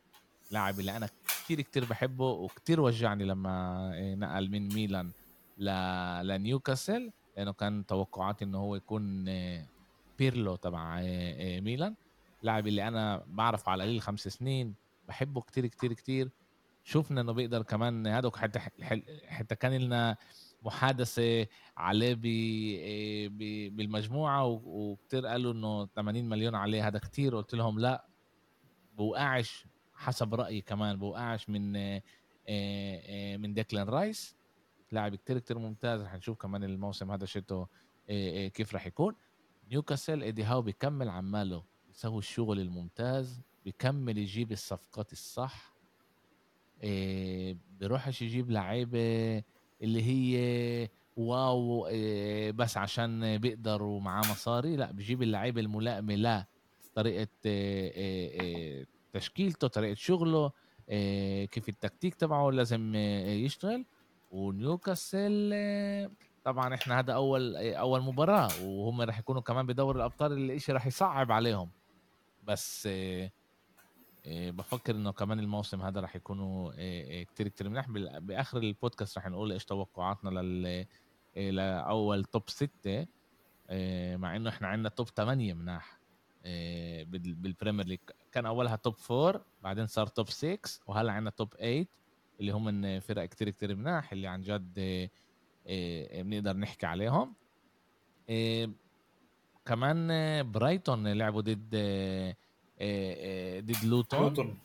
[0.50, 5.10] لاعب اللي أنا كتير كتير بحبه وكتير وجعني لما إيه نقل من ميلان.
[6.22, 9.66] لنيوكاسل لأنه كان توقعاتي إنه هو يكون إيه
[10.18, 11.94] بيرلو تبع إيه, إيه ميلان.
[12.42, 14.74] لاعب اللي أنا بعرفه على القليل خمس سنين
[15.08, 16.30] بحبه كتير كتير كتير.
[16.84, 18.58] شفنا إنه بيقدر كمان هذا حتى
[19.28, 20.16] حتى كان لنا
[20.62, 21.46] محادثة
[21.76, 22.14] عليه
[23.70, 26.88] بالمجموعة وكتير قالوا إنه 80 مليون عليه.
[26.88, 27.36] هذا كتير.
[27.36, 28.04] قلت لهم لا
[28.96, 31.72] بوقعش حسب رأيي كمان بوقعش من
[33.40, 34.35] من ديكلان رايس.
[34.92, 37.66] لاعب كتير كتير ممتاز رح نشوف كمان الموسم هذا شتو
[38.54, 39.14] كيف رح يكون.
[39.70, 45.76] نيوكاسل إيدي هاو بيكمل عماله يسوي الشغل الممتاز بيكمل يجيب الصفقات الصح
[46.82, 48.98] آه، بيروحش يجيب لعيبة
[49.82, 56.46] اللي هي wow آه، بس عشان بيقدر ومعاه مصاري لا بيجيب اللعيبة الملائمة لا
[56.94, 60.52] طريقة آه، تشكيلته طريقة شغله
[61.46, 63.84] كيف التكتيك تبعه لازم يشتغل.
[64.30, 65.54] ونيوكاسل
[66.44, 71.32] طبعا إحنا هذا أول أول مباراة وهم راح يكونوا كمان بدور الأبطال الاشي راح يصعب
[71.32, 71.70] عليهم.
[72.44, 73.32] بس إيه،
[74.26, 77.90] بفكر إنه كمان الموسم هذا راح يكونوا إيه، كتير كتير منيح.
[78.18, 80.86] بآخر البودكاست راح نقول إيش توقعاتنا لل
[81.36, 83.06] لأول توب ستة
[84.16, 86.00] مع إنه إحنا عندنا top 8 مناح
[87.04, 87.98] بال Premier League.
[88.32, 91.86] كان أولها top 4 بعدين صار top 6 وهلا عندنا top 8
[92.40, 95.08] اللي هم فرق كتير كتير مناح اللي عن جد
[96.14, 97.34] بنقدر نحكي عليهم.
[99.64, 100.08] كمان
[100.52, 101.76] برايتون لعبوا ضد
[103.60, 104.20] ضد لوتون.
[104.20, 104.58] لوتون.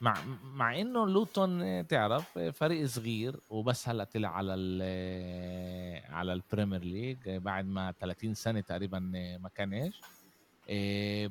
[0.00, 0.14] مع
[0.44, 4.52] مع إنه لوتون تعرف فريق صغير وبس هلأ طلع على
[6.08, 8.98] على ال Premier League بعد ما 30 سنة تقريبا
[9.42, 10.00] ما كانش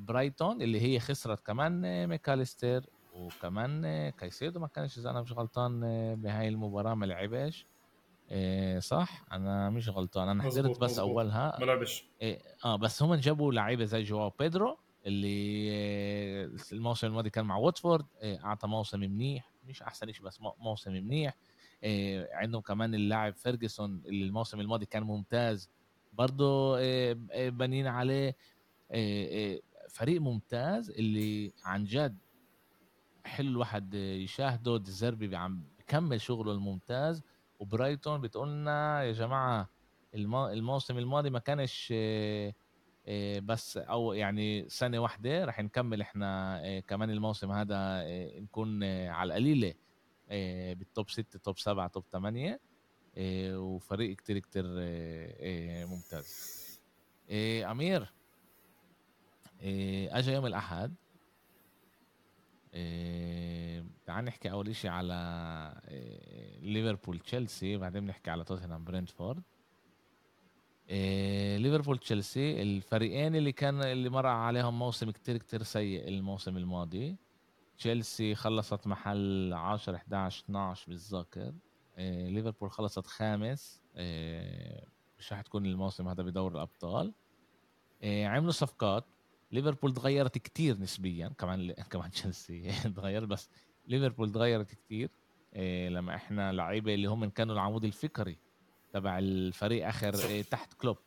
[0.05, 5.80] برايتون اللي هي خسرت كمان ماكاليستر وكمان كايسيدو ما كانش اذا أنا مش غلطان
[6.16, 7.66] بهاي المباراة ما لعبش
[8.80, 10.99] صح؟ أنا مش غلطان أنا حضرت بس مزبوط.
[11.09, 11.57] أولها.
[11.59, 12.05] ما لعبش.
[12.66, 18.39] آه بس هم جابوا لعيبة زي جواو بيدرو اللي الموسم الماضي كان مع واتفورد آه،
[18.45, 21.36] أعطى موسم منيح مش أحسن شيء بس موسم منيح.
[21.84, 25.70] آه، عندهم كمان اللاعب فيرجسون اللي الموسم الماضي كان ممتاز
[26.14, 27.14] برضه آه،
[27.49, 28.36] بنين عليه.
[29.89, 32.18] فريق ممتاز اللي عن جد
[33.26, 37.24] حلو الواحد يشاهده ديزيربي عم بكمل شغله الممتاز.
[37.59, 39.69] وبرايتون بتقولنا يا جماعة
[40.15, 41.93] الموسم الماضي ما كانش
[43.43, 48.03] بس أو يعني سنة واحدة راح نكمل إحنا كمان الموسم هذا
[48.39, 49.74] نكون على القليلة
[50.73, 52.59] بال top 6 top 7 top 8
[53.57, 54.63] وفريق كتير كتير
[55.88, 56.61] ممتاز.
[57.72, 58.13] أمير
[60.11, 60.95] اجى يوم الأحد.
[64.05, 65.82] تعال نحكي أول شيء على
[66.61, 69.43] ليفربول تشيلسي بعدين بنحكي على توتنهام برينتفورد
[71.57, 77.17] ليفربول تشيلسي الفريقين اللي كان اللي مر عليهم موسم كتير كتير سيء الموسم الماضي.
[77.78, 81.53] تشيلسي خلصت محل 10 11 12 بالذاكر.
[81.97, 83.82] ليفربول خلصت خامس.
[85.19, 87.13] مش راح تكون الموسم هذا بدور الأبطال.
[88.03, 89.05] عملوا صفقات.
[89.51, 93.49] ليفربول تغيرت كتير نسبيا كمان كمان تشيلسي تغير بس
[93.87, 95.09] ليفربول تغيرت كتير.
[95.55, 98.37] إيه لما إحنا لعيبة اللي هم كانوا العمود الفكري
[98.93, 100.97] تبع الفريق آخر إيه تحت كلوب.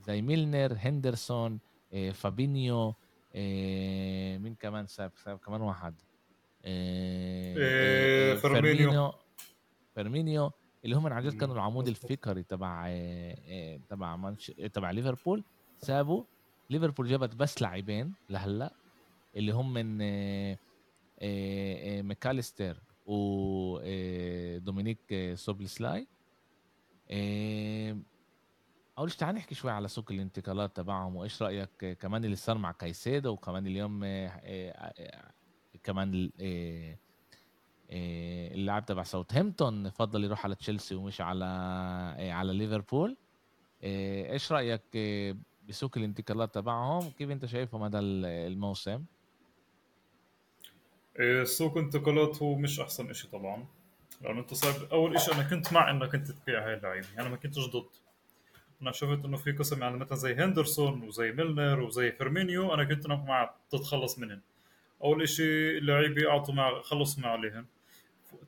[0.00, 1.58] زي ميلنر هندرسون
[1.92, 2.94] إيه فابينيو
[4.38, 5.94] مين كمان ساب؟ ساب كمان واحد.
[8.40, 9.12] فيرمينو.
[9.94, 10.50] فيرمينو.
[10.84, 12.88] اللي هم عن جد كانوا العمود الفكري تبع
[13.90, 14.34] تبع.
[14.72, 15.44] تبع ليفربول
[15.76, 16.24] سابوا
[16.70, 18.72] ليفربول جابت بس لاعبين لهلا
[19.36, 20.58] اللي هم من آه،
[21.18, 24.98] آه، آه، ماك أليستر ودومينيك
[25.34, 26.06] سوبوسلاي.
[28.98, 32.72] اول شيء تعال نحكي شوي على سوق الانتقالات تبعهم وإيش رأيك كمان اللي صار مع
[32.72, 34.00] كايسيدو وكمان اليوم
[35.82, 36.30] كمان
[38.54, 41.44] اللاعب تبع ساوثهامبتون فضل يروح على تشيلسي ومش على
[42.18, 43.16] على ليفربول.
[43.82, 44.82] إيش رأيك
[45.68, 49.04] بسوق الانتقالات تبعهم كيف أنت شايفهم هذا الموسم؟
[51.20, 53.66] إيه، سوق انتقالات هو مش أحسن شيء طبعا.
[54.20, 57.36] لأنه أنت صعب أول شيء أنا كنت مع إنك أنت تبيع هاي اللعيبة يعني ما
[57.36, 57.88] كنتش ضد.
[58.82, 63.06] أنا شفت إنه في قسم يعني مثلا زي هندرسون وزي ميلنر وزي فيرمينو أنا كنت
[63.06, 64.40] مع تتخلص منهم.
[65.04, 67.66] أول شيء اللعيبة اعطوا مع خلصوا مع عليهم.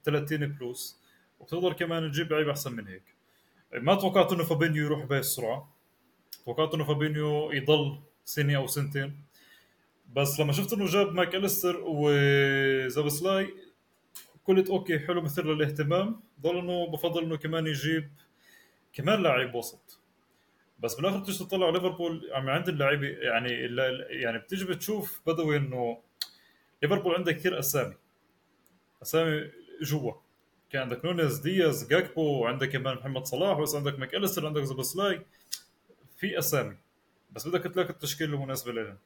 [0.04, 1.00] 30 plus
[1.40, 3.02] وبتقدر كمان تجيب لعيبة أحسن من هيك.
[3.74, 5.79] ما توقعت إنه فابينيو يروح بهي السرعة.
[6.44, 9.22] توقعت انه فابينيو يضل سنة أو سنتين.
[10.12, 13.54] بس لما شفت إنه جاب ماك أليستر وسوبوسلاي
[14.44, 16.20] قلت okay حلو مثير للاهتمام.
[16.40, 18.10] ضل إنه بفضل إنه كمان يجيب
[18.92, 20.00] كمان لاعب وسط.
[20.78, 23.50] بس بالآخر بتيجي تطلع ليفربول عم عند اللعيبة يعني
[24.10, 25.98] يعني بتيجي بتشوف بدوي إنه
[26.82, 27.94] ليفربول عنده كثير أسامي.
[29.02, 29.50] أسامي
[29.82, 30.12] جوا.
[30.70, 35.22] كان عندك نونيز دياز جاكبو وعندك كمان محمد صلاح بس عندك ماك أليستر عندك سوبوسلاي
[36.20, 36.76] في أسامي
[37.32, 38.98] بس بدك تلاقي التشكيله المناسبة لهم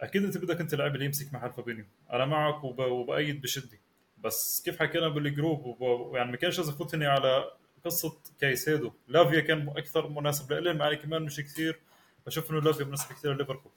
[0.00, 1.84] أكيد أنت بدك أنت لاعب اللي يمسك محل فابينيو.
[2.12, 2.78] أنا معك وب...
[2.80, 3.80] وبأيد بشدي
[4.24, 6.14] بس كيف حكينا بالجروب وب...
[6.16, 7.50] يعني ما كانش لازم افوت هني على
[7.84, 11.80] قصة كايسيدو لافيا كان أكثر مناسب لإلهم يعني كمان مش كثير
[12.26, 13.72] بشوف إنه لافيا مناسب كثير لليفربول.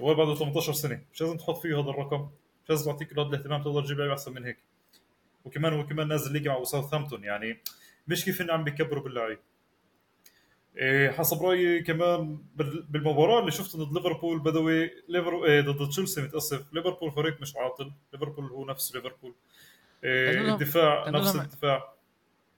[0.00, 1.00] هو بعده 18 سنة.
[1.12, 2.28] مش لازم تحط فيه هذا الرقم.
[2.64, 4.58] مش لازم تعطيك هذا الاهتمام تقدر تجيب أحسن من هيك.
[5.44, 7.24] وكمان هو كمان نازل ليجا مع ساوثهامبتون.
[7.24, 7.58] يعني
[8.08, 9.38] مش كيف إنه عم بيكبروا باللعيب.
[10.76, 12.38] إيه، حسب رأيي كمان
[12.88, 17.92] بالمباراة اللي شفت ضد ليفربول بدوي ليفر إيه، ضد تشيلسي متاسف ليفربول فريق مش عاطل.
[18.12, 19.34] ليفربول هو نفس ليفربول.
[20.04, 21.94] إيه، الدفاع نفس الدفاع.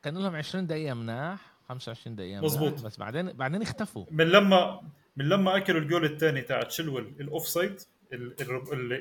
[0.02, 4.06] كانوا لهم 20 دقيقة مناح 25 دقيقة مزبوط بس بعدين بعدين اختفوا.
[4.10, 4.80] من لما
[5.16, 7.80] من لما أكلوا الجول الثاني تاع تشيلويل ال offside
[8.12, 8.34] ال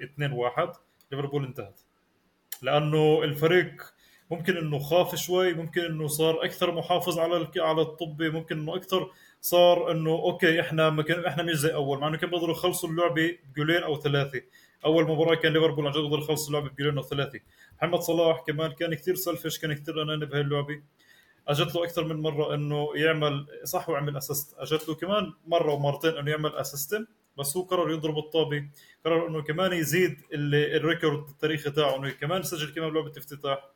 [0.03, 0.69] 2 1
[1.11, 1.81] ليفربول انتهت.
[2.61, 3.93] لأنه الفريق
[4.31, 9.11] ممكن إنه خاف شوي ممكن إنه صار أكثر محافظ على على الطابة ممكن إنه أكثر
[9.41, 12.89] صار إنه okay إحنا ما كان إحنا مش زي أول مع إنه كان بيقدروا يخلصوا
[12.89, 14.41] اللعبة بجولين أو ثلاثة.
[14.85, 17.39] أول مباراة كان ليفربول عن جد بيقدر يخلص اللعبة بجولين أو ثلاثة.
[17.77, 20.81] محمد صلاح كمان كان كثير selfish كان كثير اناني بهي اللعبة.
[21.47, 26.17] أجت له أكثر من مرة إنه يعمل صح وعمل assist أجت له كمان مرة ومرتين
[26.17, 28.69] إنه يعمل assist بس هو قرر يضرب الطابة.
[29.05, 33.74] قرر إنه كمان يزيد ال record التاريخي تاعه إنه كمان يسجل كمان لعبه افتتاح.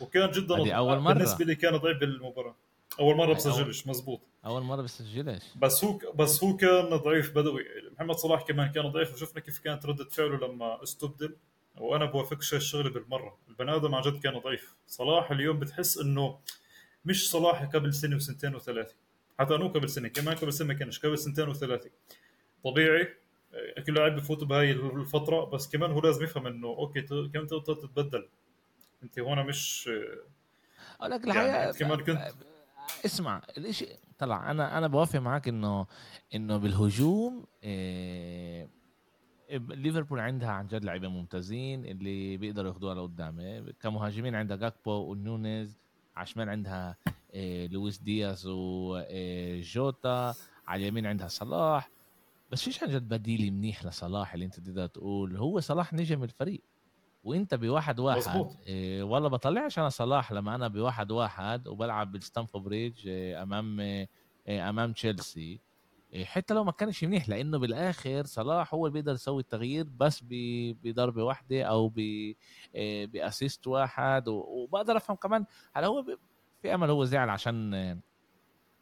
[0.00, 1.12] وكان جدا هذه أول مرة.
[1.12, 2.56] بالنسبة لي كان ضعيف بالمباراة.
[3.00, 4.20] أول مرة بسجلش مزبوط.
[4.46, 5.42] أول مرة بسجلش.
[5.56, 7.64] بس هو بس هو كان ضعيف بدوي.
[7.92, 11.36] محمد صلاح كمان كان ضعيف وشفنا كيف كانت ردة فعله لما استبدل.
[11.78, 13.36] وأنا بوافقش الشغلة بالمرة.
[13.48, 14.74] البني آدم عن جد كان ضعيف.
[14.86, 16.38] صلاح اليوم بتحس إنه
[17.04, 18.94] مش صلاح قبل سنة وسنتين وثلاثة.
[19.38, 21.90] حتى انه قبل سنة كمان قبل سنة ما كانش قبل سنتين وثلاثة.
[22.64, 23.08] طبيعي
[23.86, 28.28] كل لاعب بفوت بهاي الفترة بس كمان هو لازم يفهم إنه أوكي كمان تقدر تتبدل.
[29.02, 29.90] انت هون مش
[31.02, 32.34] لك الحقيقة يعني كمان كنت
[33.04, 33.86] اسمع الاشي
[34.18, 35.86] طلع أنا أنا بوافق معك انه
[36.34, 38.68] إنه بالهجوم إيه
[39.50, 45.78] ليفربول عندها عن جد لعيبة ممتازين اللي بيقدروا ياخذوها لقدام كمهاجمين عندها جاكبو ونونيز
[46.16, 46.96] على الشمال عندها
[47.34, 50.34] آه، لويس دياز وجوتا
[50.66, 51.90] على اليمين عندها صلاح.
[52.50, 56.62] بس فيش عن جد بديل منيح لصلاح اللي انت تقدر تقول هو صلاح نجم الفريق.
[57.24, 63.08] وأنت بواحد واحد إيه والله بطلعش أنا صلاح لما أنا بواحد واحد وبلعب بالستامفورد بريدج
[63.08, 64.08] إيه أمام إيه
[64.48, 65.60] أمام تشيلسي.
[66.12, 70.24] إيه حتى لو ما كانش منيح لأنه بالآخر صلاح هو اللي بيقدر يسوي التغيير بس
[70.30, 76.04] بضربه واحدة أو إيه ب assist واحد وبقدر أفهم كمان هل هو
[76.62, 78.00] في أمل هو زعل عشان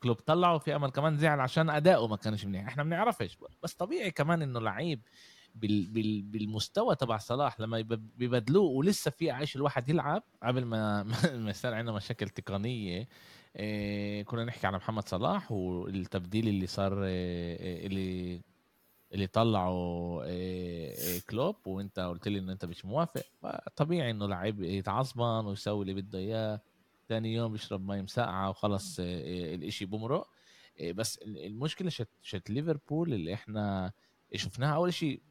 [0.03, 2.66] كلوب طلعه في أمل كمان زعل عشان أداؤه ما كانش منيح.
[2.66, 5.01] إحنا ما بنعرفش بس طبيعي كمان إنه لعيب
[5.61, 7.80] بال بال بالمستوى تبع صلاح لما
[8.16, 11.02] بيبدلوه ولسه في عايش الواحد يلعب قبل ما
[11.44, 13.09] ما يصير عندنا مشاكل تقنية.
[13.56, 18.40] إيه كنا نحكي على محمد صلاح والتبديل اللي صار إيه اللي
[19.14, 20.22] اللي طلعوا
[21.20, 23.22] كلوب وانت قلت لي ان انت مش موافق.
[23.76, 26.61] طبيعي إنه لعيب يتعصبن ويسوي اللي بده إياه.
[27.09, 30.28] ثاني يوم يشرب مي مسقعة وخلص الإشي بمرق.
[30.94, 31.90] بس المشكلة
[32.22, 33.92] تاعت ليفربول اللي إحنا
[34.34, 34.74] شفناها.
[34.74, 35.22] أول شيء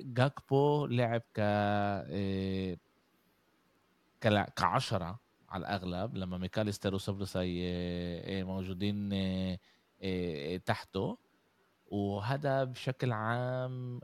[0.00, 1.40] جاكبو لعب ك
[4.56, 9.10] كعشرة على الأغلب لما ماك أليستر وسوبوسلاي موجودين
[10.66, 11.18] تحته.
[11.86, 14.00] وهذا بشكل عام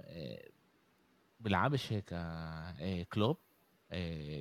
[1.40, 2.14] بيلعبش هيك
[3.12, 3.36] كلوب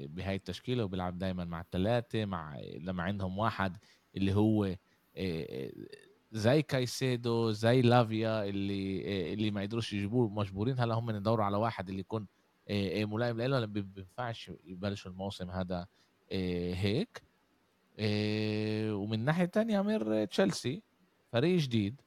[0.10, 3.78] بهاي التشكيلة وبيلعب دايما مع الثلاثة مع لما عندهم واحد
[4.18, 4.76] اللي هو
[6.32, 11.90] زي كايسيدو زي لافيا اللي اللي ما يقدروش يجيبوه مجبورين هلا هم يدوروا على واحد
[11.90, 12.28] اللي يكون
[12.70, 15.88] ملائم؟ له ما بينفعش يبلشوا الموسم هذا
[16.32, 17.24] هيك.
[18.92, 20.84] ومن ناحية تانية أمير تشيلسي
[21.32, 22.02] فريق جديد.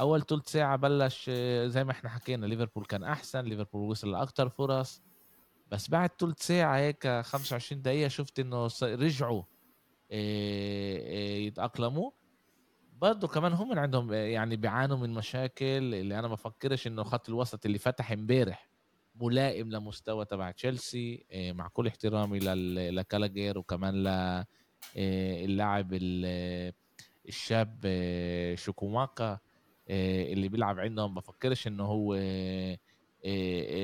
[0.00, 1.30] أول ثلث ساعة بلش
[1.64, 5.02] زي ما إحنا حكينا ليفربول كان أحسن ليفربول وصل لاكثر فرص.
[5.70, 9.42] بس بعد ثلث ساعة هيك 25 دقيقة شفت إنه رجعوا
[11.46, 12.10] يتأقلموا.
[13.00, 17.66] برضه كمان هم عندهم يعني بيعانوا من مشاكل اللي أنا ما بفكرش إنه خط الوسط
[17.66, 18.70] اللي فتح امبارح
[19.20, 22.38] ملائم لمستوى تبع تشيلسي آه، مع كل احترامي
[22.90, 23.94] لكالاجير وكمان
[24.96, 25.88] للاعب
[27.28, 29.38] الشاب آه، شوكوماكا
[29.88, 31.14] آه، اللي بيلعب عندهم.
[31.14, 32.14] بفكرش إنه هو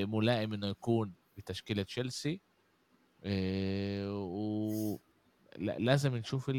[0.06, 2.40] ملائم إنه يكون بتشكيلة تشيلسي
[4.06, 4.98] و
[5.58, 6.50] لازم نشوف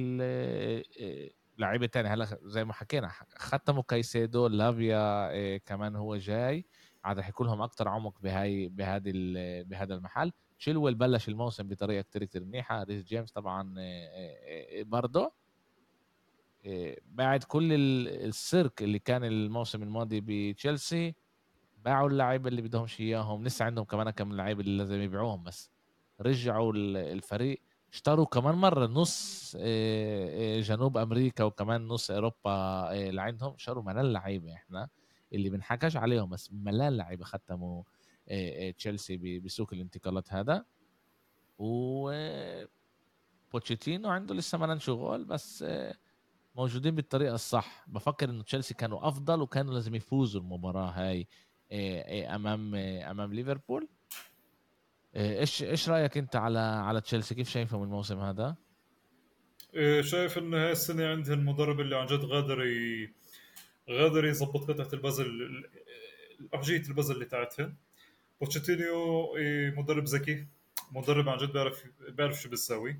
[1.57, 2.09] لعيبه تاني.
[2.09, 6.65] هلا زي ما حكينا ختموا كايسيدو لافيا إيه كمان هو جاي.
[7.03, 9.11] عاد رح يكون لهم أكثر عمق بهاي بهذا
[9.63, 10.31] بهذا المحل.
[10.57, 12.83] شيلويل بلش الموسم بطريقة كتير كتير منيحة.
[12.83, 15.31] ريس جيمس طبعا إيه برضه.
[16.65, 17.73] إيه بعد كل
[18.07, 21.15] السيرك اللي كان الموسم الماضي بتشيلسي
[21.85, 23.43] باعوا اللعيبة اللي بدهمش إياهم.
[23.43, 25.71] لسه عندهم كمان كم لعيبه اللي لازم يبيعوهم بس.
[26.21, 27.61] رجعوا الفريق.
[27.93, 29.55] اشتروا كمان مرة نص
[30.59, 34.89] جنوب أمريكا وكمان نص أوروبا لعندهم اشتروا ملان لعيبة إحنا
[35.33, 37.83] اللي بنحكاش عليهم بس ملان لعيبة ختموا
[38.77, 40.65] تشيلسي بسوق الانتقالات هذا.
[41.59, 42.11] و
[43.53, 45.65] بوتشيتينو عنده لسه ما شغل بس
[46.55, 47.85] موجودين بالطريقة الصح.
[47.87, 51.27] بفكر إنه تشيلسي كانوا أفضل وكانوا لازم يفوزوا المباراة هاي
[52.35, 53.87] أمام أمام ليفربول.
[55.15, 58.55] إيش إيش رأيك أنت على على تشيلسي؟ كيف شايفهم الموسم هذا؟
[59.73, 63.09] إيه، شايف انه هاي السنة عندهم المدرب اللي عن جد غادر ي...
[63.89, 65.63] غادر يظبط قطعه البازل
[66.53, 67.75] ارجيه البازل اللي تاعتهم
[68.41, 70.47] بوتشيتينيو إيه، مدرب ذكي.
[70.91, 72.99] مدرب عن جد بيعرف بيعرف شو بيساوي.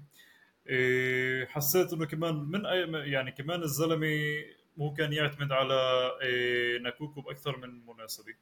[1.46, 4.44] حسيت إنه كمان من أي يعني كمان الزلمة
[4.78, 6.12] مو كان يعتمد على
[6.84, 8.34] نكونكو بأكثر من مناسبة.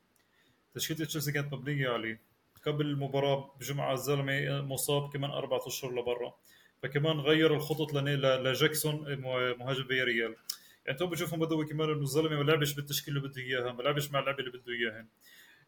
[0.74, 2.22] تشكيلة تشيلسي كانت مبنية عليه.
[2.66, 6.36] قبل المباراه بجمعة الزلمه مصاب كمان أربع أشهر لبرا.
[6.84, 9.18] فكمان غير الخطط لجاكسون
[9.60, 10.36] مهاجم فياريال
[10.86, 14.12] يعني تو بشوفهم بدوي كمان إنه الزلمة ما لعبش بالتشكيله اللي بده إياها ما لعبش
[14.12, 15.06] مع اللعبه اللي بده إياها.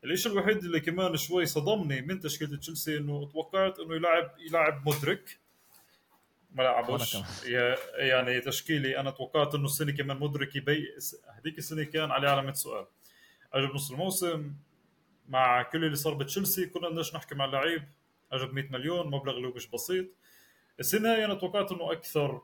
[0.04, 5.40] الشيء الوحيد اللي كمان شوي صدمني من تشكيلة تشيلسي إنه توقعت إنه يلعب يلعب مودريك
[6.52, 7.18] ما لعبوش.
[7.96, 10.88] يعني تشكيلي أنا توقعت إنه السنة كمان مدرك يبي
[11.38, 12.86] هذيك السنة كان عليه علامه سؤال.
[13.54, 14.54] اجى بنص الموسم
[15.28, 17.84] مع كل اللي صار بتشيلسي كنا بدناش نحكي مع اللعيب
[18.32, 20.06] اجى ب 100 مليون مبلغ اللي مش بسيط.
[20.80, 22.42] السنة أنا توقعت إنه أكثر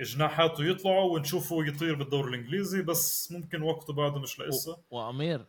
[0.00, 4.78] جناحاته يطلعوا ونشوفه يطير بالدوري الإنجليزي بس ممكن وقته بعده مش لسه.
[4.90, 5.46] وأمير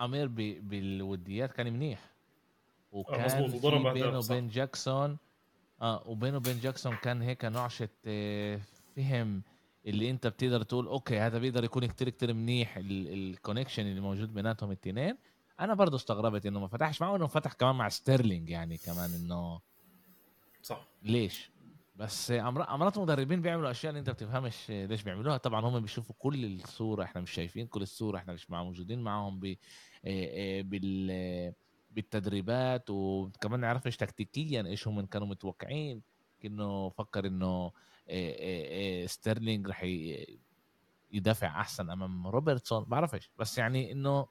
[0.00, 0.26] أمير
[0.60, 1.98] بالوديات كان منيح.
[2.94, 5.18] آه، وكان آه بينه وبين جاكسون.
[5.82, 8.60] آه وبينه وبين جاكسون كان هيك نعشة آه،
[8.96, 9.42] فهم
[9.86, 14.34] اللي انت بتقدر تقول okay هذا بيقدر يكون كتير كتير منيح ال connection اللي موجود
[14.34, 15.16] بيناتهم الاثنين
[15.60, 19.60] أنا برضه استغربت إنه ما فتحش معه إنه فتح كمان مع ستيرلينج يعني كمان إنه
[20.62, 20.86] صح.
[21.02, 21.50] ليش؟
[21.96, 25.36] بس مرات مدربين بيعملوا أشياء أنت بتفهمش ليش بيعملوها.
[25.36, 29.56] طبعا هم بيشوفوا كل الصورة إحنا مش شايفين كل الصورة إحنا مش موجودين معاهم ب
[30.70, 31.52] بال
[31.90, 36.02] بالتدريبات وكمان نعرفش تكتيكيا إيش هم كانوا متوقعين
[36.44, 37.72] انه فكر إنه
[39.06, 39.84] ستيرلينج رح
[41.12, 44.26] يدافع أحسن أمام روبرتسون بعرفش بس يعني إنه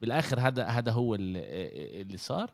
[0.00, 2.50] بالآخر هذا هذا هو اللي صار.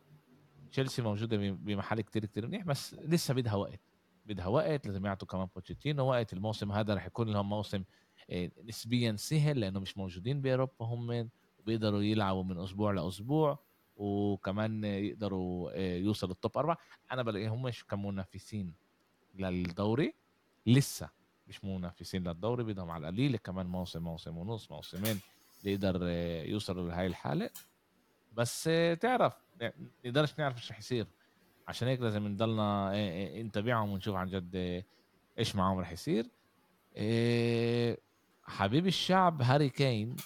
[0.71, 3.81] تشيلسي موجودة بمحل كتير كتير منيح بس لسه بدها وقت.
[4.27, 6.33] بدها وقت لازم يعطوا كمان بوتشيتينو وقت.
[6.33, 7.85] الموسم هذا رح يكون لهم موسم
[8.31, 11.31] آه، نسبيا سهل لأنه مش موجودين بأوروبا هم
[11.67, 13.59] بيقدروا يلعبوا من أسبوع لأسبوع
[13.97, 16.79] وكمان يقدروا آه، يوصلوا التوب أربعة.
[17.13, 18.75] أنا بلاقيهم مش كمنافسين
[19.35, 20.15] للدوري.
[20.67, 21.11] لسه
[21.49, 25.21] مش منافسين للدوري بدهم على القليل كمان موسم موسم ونص موسمين
[25.65, 27.51] يقدر آه، يوصلوا لهي الحالة.
[28.33, 29.35] بس تعرف
[30.05, 31.07] نقدرش نعرف إيش رح يصير.
[31.69, 34.85] عشان هيك لازم نضلنا إيه، إيه، نتابعهم ونشوف عن جد
[35.39, 36.27] إيش معهم رح يصير.
[36.97, 37.99] إيه،
[38.43, 40.17] حبيب الشعب هاري كين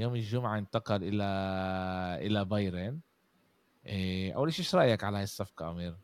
[0.00, 1.24] يوم الجمعة انتقل إلى
[2.26, 3.00] إلى بايرن.
[4.34, 5.96] أول شيء إيش رأيك على هاي الصفقة أمير؟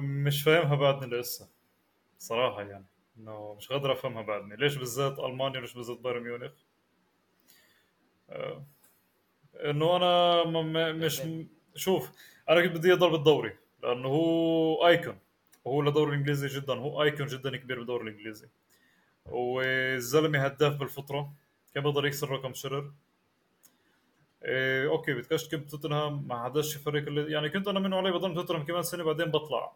[0.00, 1.48] مش فاهمها بعدني لسه
[2.18, 2.86] صراحة يعني
[3.18, 4.56] إنه مش قادر أفهمها بعدني.
[4.56, 6.52] ليش بالذات ألمانيا وليش بالذات بايرن ميونخ؟
[9.54, 10.44] إنه أنا
[10.92, 11.22] مش
[11.74, 12.10] شوف
[12.48, 15.18] أنا كنت بدي أضل بالدوري لأنه هو icon
[15.64, 18.48] وهو لدوري الإنجليزي جدا هو icon جدا كبير بالدوري الإنجليزي.
[19.26, 21.32] والزلمة هداف بالفطره
[21.74, 22.92] كان بيقدر يكسر رقم شيرر.
[24.48, 28.34] إيه okay بتكشت كنت توتنهام ما حداش فريق اللي يعني كنت أنا منه علي بضل
[28.34, 29.72] توتنهام كمان سنة بعدين بطلع.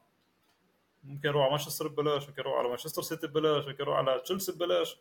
[1.04, 4.52] ممكن أروح على مانشستر ببلاش ممكن أروح على مانشستر سيتي ببلاش ممكن أروح على تشيلسي
[4.52, 4.96] ببلاش.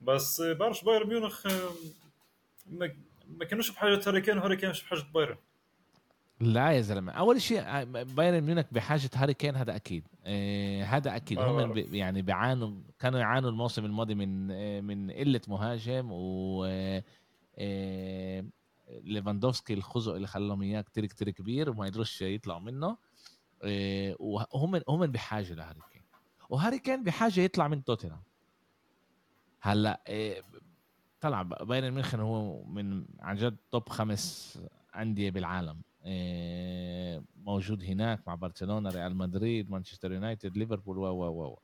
[0.00, 1.46] بس بعرفش بايرن ميونخ
[3.28, 5.36] ما كانوش بحاجة هاري كين وهاري كين مش بحاجة بايرن.
[6.40, 10.08] لا يا زلمة أول شيء آه، بايرن ميونخ بحاجة هاري كين هذا أكيد.
[10.24, 11.38] آه هذا أكيد.
[11.38, 16.64] آه هم بي يعني بيعانوا كانوا يعانوا الموسم الماضي من آه من قلة مهاجم و
[17.58, 18.44] آه
[18.88, 22.96] ليفاندوفسكي الخزق اللي خلاهم إياه كتير كتير كبير وما يقدروش يطلعوا منه.
[23.62, 26.02] آه وهم هم بحاجة لهاري كين.
[26.48, 28.22] وهاري كين بحاجة يطلع من توتنهام.
[29.60, 30.42] هلأ آه
[31.20, 34.58] طلع بايرن ميونخ هو من عن جد top خمس
[34.96, 35.80] أندية بالعالم.
[36.06, 41.58] آه، موجود هناك مع برشلونة ريال مدريد مانشستر يونايتد ليفربول و و و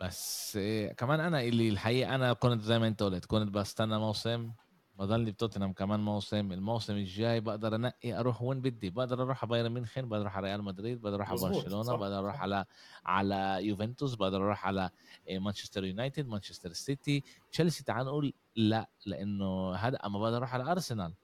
[0.00, 0.58] بس
[0.96, 4.52] كمان أنا اللي الحقيقة أنا كنت زي ما أنت قلت كنت بستنى موسم
[4.98, 9.72] بضلني بتوتنهام كمان موسم الموسم الجاي بقدر أنقي أروح وين بدي بقدر أروح على بايرن
[9.72, 12.64] ميونخ بقدر أروح على ريال مدريد بقدر أروح على برشلونة بقدر أروح على
[13.06, 14.90] على يوفنتوس بقدر أروح على
[15.28, 17.22] آه، مانشستر يونايتد مانشستر سيتي
[17.52, 21.14] تشيلسي تعال نقول لأ لأنه هذا أما بقدر أروح على أرسنال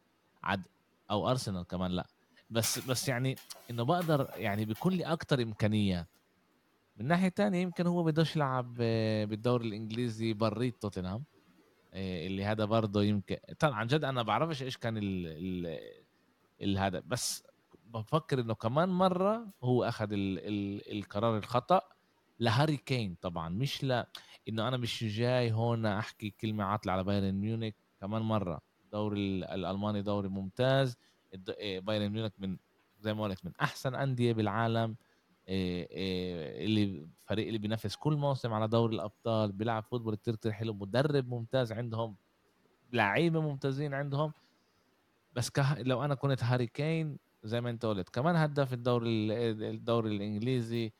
[0.42, 0.62] عاد
[1.10, 2.06] أو أرسنال كمان لأ.
[2.50, 3.36] بس بس يعني
[3.70, 6.06] إنه بقدر يعني بيكون لي أكثر امكانيات
[6.96, 11.24] من ناحية تانية يمكن هو بدوش يلعب آه، بالدوري الإنجليزي بريت توتنهام.
[11.94, 13.36] اللي هذا برضه يمكن.
[13.58, 15.78] طبعا عن جد أنا بعرفش إيش كان ال ال
[16.62, 17.44] ال هذا بس
[17.86, 21.80] بفكر إنه كمان مرة هو أخذ ال ال القرار الخطأ
[22.40, 24.08] لهاري كين طبعا مش لا
[24.48, 27.74] إنه أنا مش جاي هون أحكي كلمة عاطلة على بايرن ميونخ.
[28.00, 30.96] كمان مرة الدوري الألماني دوري ممتاز.
[31.48, 32.58] إيه، بايرن ميونخ من
[33.00, 34.96] زي ما قلت من أحسن أندية بالعالم.
[35.48, 41.28] اللي فريق اللي بينافس كل موسم على دوري الأبطال بيلعب football كتير كتير حلو مدرب
[41.28, 42.16] ممتاز عندهم
[42.92, 44.32] لعيبة ممتازين عندهم.
[45.32, 45.82] بس كه...
[45.82, 50.92] لو أنا كنت هاري كين زي ما أنت قلت كمان هداف الدوري الدوري الإنجليزي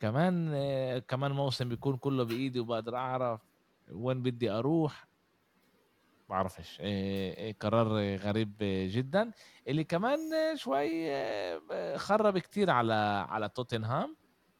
[0.00, 0.52] كمان
[0.98, 3.40] كمان موسم بيكون كله بإيدي وبقدر أعرف
[3.90, 5.07] وين بدي أروح.
[6.28, 6.80] بعرفش
[7.60, 8.54] قرار غريب
[8.90, 9.30] جدا.
[9.68, 10.18] اللي كمان
[10.54, 11.08] شوي
[11.98, 14.16] خرب كتير على على توتنهام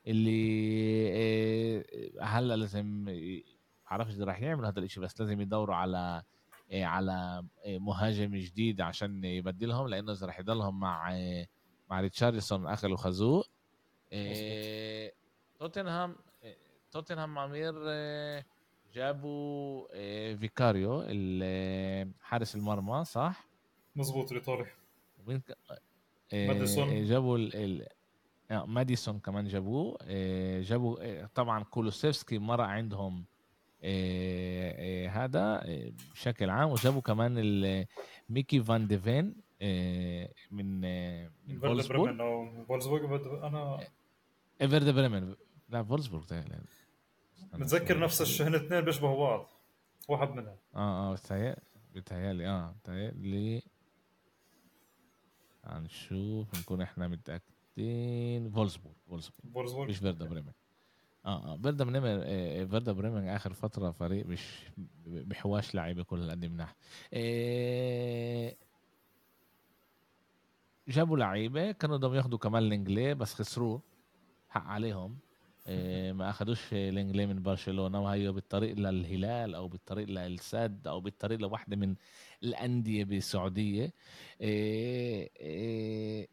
[0.07, 1.81] اللي
[2.21, 3.05] هلأ لازم
[3.91, 6.23] بعرفش إذا راح يعمل هذا الإشي بس لازم يدوروا على
[6.73, 11.11] على مهاجم جديد عشان يبدلهم لأنه إذا راح يضلهم مع
[11.91, 13.47] مع ريتشاردسون اخذوا خازوق
[15.59, 16.17] توتنهام
[16.91, 17.75] توتنهام عمير
[18.95, 21.03] جابوا آه، فيكاريو
[22.21, 23.49] حارس المرمى صح؟
[23.97, 24.67] مظبوط الإيطالي.
[25.29, 27.05] آه، ماديسون.
[27.05, 27.87] جابوا ال...
[28.51, 29.99] آه، ماديسون كمان جابوه.
[30.61, 33.25] جابوا طبعا كولوسيفسكي مرق عندهم
[35.09, 35.63] هذا
[36.13, 36.71] بشكل عام.
[36.71, 37.35] وجابوا كمان
[38.29, 39.35] ميكي فان ديفين
[40.51, 40.81] من
[41.49, 42.11] من فولسبورغ.
[43.47, 43.81] أنا
[44.61, 45.35] فيردر بريمن.
[45.69, 46.25] لا فولسبورغ
[47.55, 49.47] متذكر نفس الشيء هن اثنين بيشبهوا بعض.
[50.09, 50.57] واحد منهم.
[50.75, 51.57] آه آه بتهيألي
[51.95, 53.63] بتهيألي آه بتهيألي.
[55.67, 57.49] نشوف نكون إحنا متأكدين.
[57.79, 59.53] 65 فولسبورغ فولسبورغ.
[59.55, 59.89] فولسبورغ.
[59.89, 60.53] مش فيردا بريمن
[61.27, 64.71] آه آه فيردا بريمن آه فيردا بريمن آخر فترة فريق مش
[65.07, 66.75] بحواش لعيبة كل قد مناح
[67.15, 68.55] آه
[70.89, 73.83] جابوا لعيبة كانوا بدهم ياخذوا كمان الانجلي بس خسروه.
[74.51, 75.11] حق عليهم.
[75.13, 75.28] آه
[76.13, 81.95] ما أخذوش الانجلي من برشلونة وهي بالطريق للهلال أو بالطريق للسد أو بالطريق لواحده من
[82.43, 83.93] الأندية بالسعوديه
[84.43, 86.27] آه آه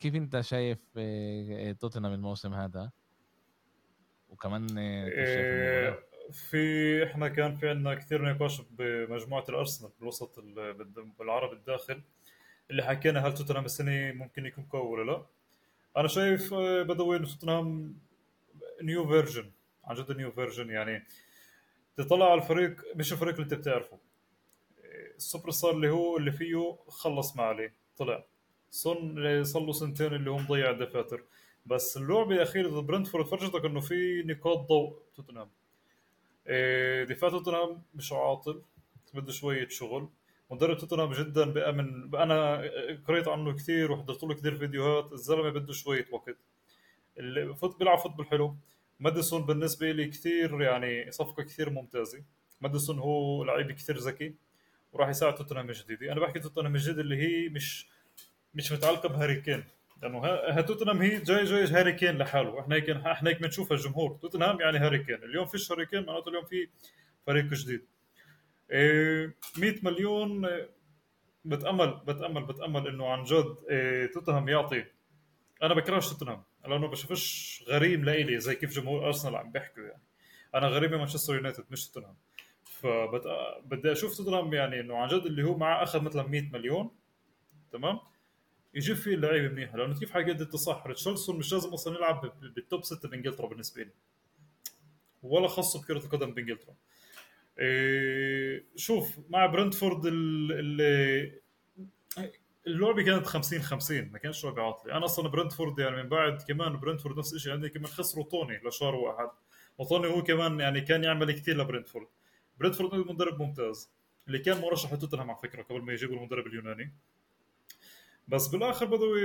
[0.00, 0.78] كيف أنت شايف
[1.80, 2.90] توتنهام الموسم هذا؟
[4.28, 5.98] وكمان إيه،؟
[6.32, 10.40] في إحنا كان في عندنا كثير نقاش بمجموعة الأرسنال بالوسط
[11.18, 12.02] بالعرب الداخل
[12.70, 15.26] اللي حكينا هل توتنهام السنة ممكن يكون قوي ولا لا.
[15.96, 17.96] أنا شايف بدوي توتنهام
[18.82, 19.50] new version
[19.84, 21.06] عن جد new version يعني
[21.96, 23.98] تطلع على الفريق مش الفريق اللي انت بتعرفه.
[25.16, 28.24] السوبر ستار اللي هو اللي فيه خلص ما عليه طلع.
[28.70, 31.24] صن صار له سنتين اللي هو مضيع الدفاتر.
[31.66, 35.50] بس اللعبة الأخيرة ضد برنتفورد فرجتك إنه في نقاط ضوء توتنهام.
[36.46, 38.62] إيه، دفاع توتنهام مش عاطل
[39.14, 40.08] بده شوية شغل.
[40.50, 42.56] مدرب توتنهام جدا بأمن أنا
[43.08, 45.12] قريت عنه كثير وحضرت له كثير فيديوهات.
[45.12, 46.36] الزلمة بده شوية وقت.
[47.18, 48.56] اللي بيلعب football حلو.
[49.00, 52.22] ماديسون بالنسبة لي كثير يعني صفقة كثير ممتازة.
[52.60, 54.34] ماديسون هو لعيب كثير ذكي
[54.92, 57.86] وراح يساعد توتنهام الجديده أنا بحكي توتنهام الجديد اللي هي مش
[58.54, 59.64] مش متعلقة بهاري كين.
[60.02, 62.60] لأنه توتنهام هي جاي جاي هاري كين لحاله.
[62.60, 64.18] إحنا هيك إحنا هيك بنشوفها الجمهور.
[64.22, 65.14] توتنهام يعني هاري كين.
[65.14, 66.68] اليوم فيش هاري كين معناته اليوم في
[67.26, 67.80] فريق جديد.
[68.70, 69.34] 100 إيه،
[69.82, 70.70] مليون إيه،
[71.44, 74.84] بتامل بتامل بتأمل إنه عن جد إيه، توتنهام يعطي.
[75.62, 76.42] أنا بكرهش توتنهام.
[76.68, 80.02] لأنه بشوفش غريم لإلي زي كيف جمهور أرسنال عم بيحكوا يعني.
[80.54, 82.16] أنا غريم مانشستر يونايتد مش توتنهام.
[82.64, 86.90] فبدي أشوف توتنهام يعني إنه عن جد اللي هو معه أخذ مثلا 100 مليون
[87.72, 87.98] تمام؟
[88.74, 89.78] يجيب فيه اللعيبة منيحة.
[89.78, 93.82] لأنه كيف حكيت انت صح ريتشاردسون مش لازم أصلا يلعب بال top 6 بانجلترا بالنسبة
[93.82, 93.90] لي.
[95.22, 96.74] ولا خاصة بكرة القدم بإنجلترا.
[97.58, 101.32] إيه شوف مع برنتفورد اللي
[102.66, 106.76] اللعبه كانت 50 50 ما كانش لعبه عاطله أنا أصلا برنتفورد يعني من بعد كمان
[106.80, 109.28] برنتفورد نفس الشيء عندي كمان خسروا توني لشهر واحد.
[109.78, 112.06] وتوني هو كمان يعني كان يعمل كثير لبرنتفورد.
[112.58, 113.90] برنتفورد مدرب ممتاز.
[114.26, 116.92] اللي كان مرشح لتوتنهام على فكرة قبل ما يجيبوا المدرب اليوناني.
[118.28, 119.20] بس بالآخر بدوي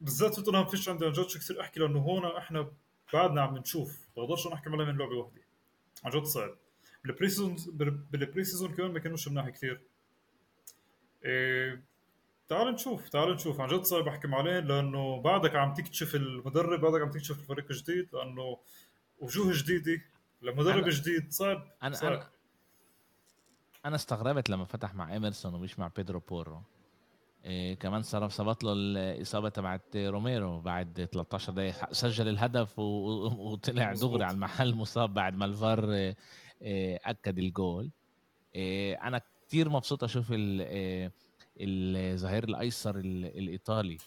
[0.00, 2.72] بالذات توتنهام فيش عندي عن جد كثير أحكي لأنه هون إحنا
[3.12, 4.08] بعدنا عم نشوف.
[4.16, 5.40] بقدرش نحكي عليه من لعبه واحدة
[6.04, 6.56] عن جد صعب.
[7.04, 7.56] بال pre season
[8.10, 9.80] بال pre season كمان ما كانوش مناح كثير
[11.24, 11.93] إيه
[12.48, 13.60] تعال نشوف تعال نشوف.
[13.60, 18.08] عن جد صعب احكي عليه لأنه بعدك عم تكتشف المدرب بعدك عم تكتشف الفريق الجديد
[18.12, 18.58] لأنه
[19.18, 20.02] وجوه جديدة
[20.42, 22.12] لمدرب جديد صعب أنا صعب.
[22.12, 22.30] أنا
[23.84, 26.62] أنا استغربت لما فتح مع إيمرسون ومش مع بيدرو بورو.
[27.44, 31.92] إيه كمان صار صابت له الإصابة تبعت روميرو بعد 13 دقيقة.
[31.92, 36.16] سجل الهدف وطلع دغري على المحل مصاب بعد ما الفار إيه
[37.04, 37.90] أكد الجول.
[38.54, 41.12] إيه أنا كثير مبسوط أشوف إيه
[41.60, 43.98] الظهير الأيسر الإيطالي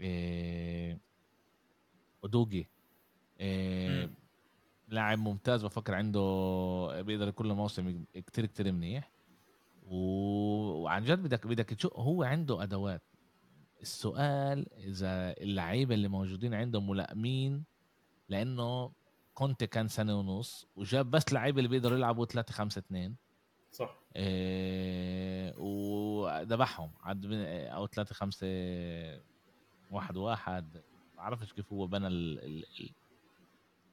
[0.00, 0.98] إيه
[2.24, 2.68] أودوجي
[3.40, 4.10] إيه
[4.88, 9.10] لاعب ممتاز بفكر عنده بيقدر له موسم كتير كتير منيح.
[9.86, 13.02] وعن جد بدك بدك تشوف هو عنده أدوات.
[13.82, 17.64] السؤال إذا اللعيبة اللي موجودين عنده ملائمين
[18.28, 18.92] لأنه
[19.34, 23.14] كونتي كان سنة ونص وجاب بس لعيبة اللي بيقدروا يلعبوا 3 5 2
[23.72, 23.96] صح.
[24.16, 26.90] إيه وذبحهم.
[27.02, 27.26] عد
[27.72, 28.46] أو 3 5
[29.90, 30.74] واحد واحد.
[30.74, 32.08] ما بعرفش كيف هو بنى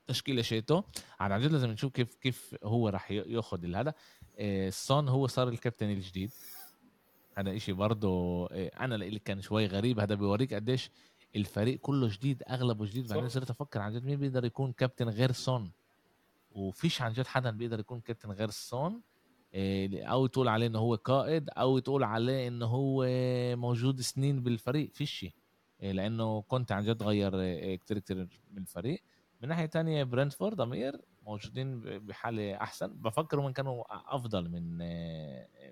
[0.02, 0.84] التشكيله شيته.
[1.20, 3.94] عن جد لازم نشوف كيف كيف هو راح يأخذ هذا
[4.38, 6.32] إيه سون هو صار الكابتن الجديد.
[7.38, 10.00] هذا إشي برضه إيه أنا اللي كان شوي غريب.
[10.00, 10.90] هذا بيوريك قديش
[11.36, 13.08] الفريق كله جديد أغلبه جديد.
[13.08, 15.72] بعدين صرت أفكر عن جد مين بيقدر يكون كابتن غير سون
[16.52, 19.02] وفيش عن جد حدا بيقدر يكون كابتن غير سون
[19.58, 23.06] أو تقول عليه انه هو قائد أو تقول عليه انه هو
[23.56, 25.26] موجود سنين بالفريق فيش
[25.82, 27.32] إيه لأنه كنت عن جد غير
[27.76, 28.18] كتير كتير
[28.52, 29.04] من الفريق.
[29.42, 32.88] من ناحية تانية برنتفورد أمير موجودين بحالة أحسن.
[32.94, 33.84] بفكر هم كانوا
[34.16, 34.78] أفضل من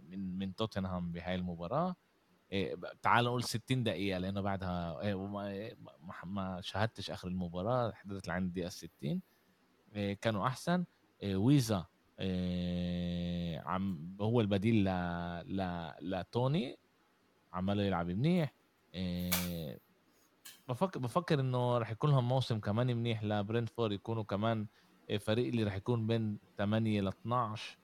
[0.10, 1.96] من من توتنهام بهاي المباراة.
[3.02, 5.16] تعال نقول 60 دقيقة لأنه بعدها
[6.26, 9.22] ما شاهدتش آخر المباراة حضرت لعند الدقيقة 60
[9.96, 10.86] إيه كانوا أحسن.
[11.24, 11.86] ويزا
[13.66, 14.90] عم هو البديل ل
[15.58, 16.78] ل لتوني
[17.54, 18.54] عماله يلعب منيح.
[20.70, 24.68] بفكر بفكر إنه رح يكون لهم موسم كمان منيح لبرنتفورد يكونوا كمان
[25.20, 27.78] فريق اللي رح يكون بين 8 ل 12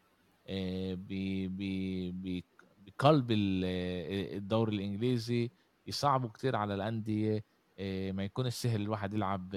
[2.87, 5.51] بقلب الدوري الإنجليزي
[5.87, 7.43] يصعبوا كتير على الأندية
[7.79, 9.49] إيه، ما يكونش سهل الواحد يلعب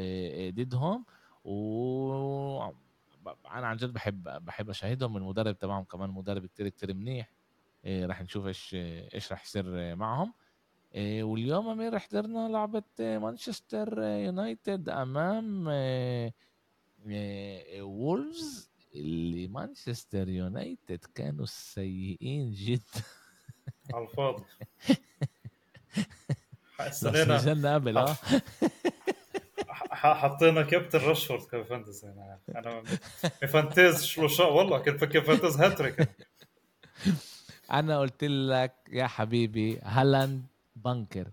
[0.51, 1.05] ضدهم.
[1.45, 2.71] و
[3.29, 7.33] أنا عن جد بحب بحب أشاهدهم المدرب تبعهم كمان مدرب كتير كتير منيح.
[7.85, 8.75] إيه راح نشوف إيش
[9.15, 10.33] إيش راح يصير معهم.
[10.95, 16.35] إيه واليوم أمير حضرنا لعبة مانشستر يونايتد أمام إيه
[17.07, 23.03] إيه وولفز اللي مانشستر يونايتد كانوا سيئين جدا.
[23.95, 24.45] على الفاضي.
[26.81, 28.17] استنينا قبل آه.
[30.05, 32.83] حطينا كابتن راشفورد كفانتز أنا أنا
[33.47, 36.09] فانتاز شو والله كنت كفانتز هاتريك.
[37.73, 40.43] أنا قلت لك يا حبيبي هالاند
[40.77, 41.27] بنكر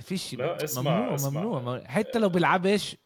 [0.00, 1.42] فيش لا اسمع ممنوع اسمع.
[1.42, 2.96] ممنوع حتى لو بيلعبش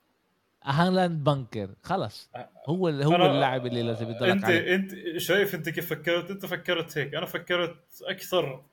[0.65, 2.31] هالاند بنكر خلص.
[2.67, 4.75] هو هو اللاعب اللي لازم يضلك انت عليه.
[4.75, 7.15] أنت شايف أنت كيف فكرت؟ أنت فكرت هيك.
[7.15, 8.65] أنا فكرت أكثر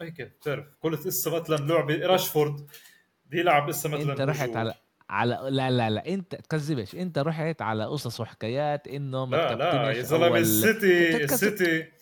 [0.00, 2.66] هيك بتعرف قلت اسا مثلا لعبه راشفورد.
[3.30, 4.74] بيلعب اسا مثلا انت رحت على
[5.10, 9.90] على لا لا لا انت تكذبش انت رحت على قصص وحكايات انه ما لا لا
[9.90, 11.92] يا زلمة السيتي السيتي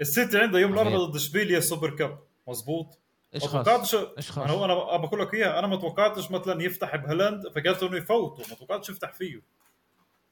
[0.00, 2.18] السيتي عنده يوم الأربعاء ضد إشبيليا Super Cup.
[2.48, 2.98] مزبوط
[3.34, 7.48] إيش ما توقعتش إيش هو أنا بقول لك إياها أنا ما توقعتش مثلا يفتح بهالاند
[7.48, 9.42] فقلت إنه يفوته ما توقعتش يفتح فيه.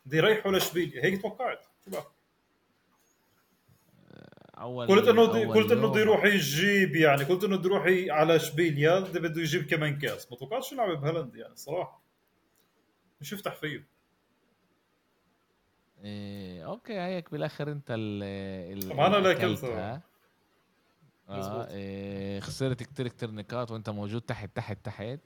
[0.06, 1.66] بده يريحوا لاشبيليا هيك توقعت.
[1.84, 2.15] شو بقى؟
[4.58, 7.86] أول قلت إنه دي قلت إنه بده يروح يجيب يعني قلت إنه بده يروح
[8.18, 10.30] على اشبيليا بده يجيب كمان كاس.
[10.30, 12.02] ما توقعتش يلعب بهالاند يعني صراحة.
[13.20, 13.86] مش يفتح فيه
[16.04, 18.22] إيه أوكي هيك بالآخر أنت ال
[18.84, 20.02] ال أنا اكلتها
[21.28, 25.18] آه إيه خسرت كتير كتير نقاط وأنت موجود تحت تحت تحت.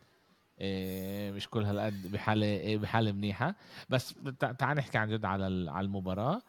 [0.61, 3.55] إيه مش كل هالقد بحاله إيه بحالة منيحة.
[3.91, 4.15] بس
[4.59, 6.43] تعال نحكي عن جد على على المباراة.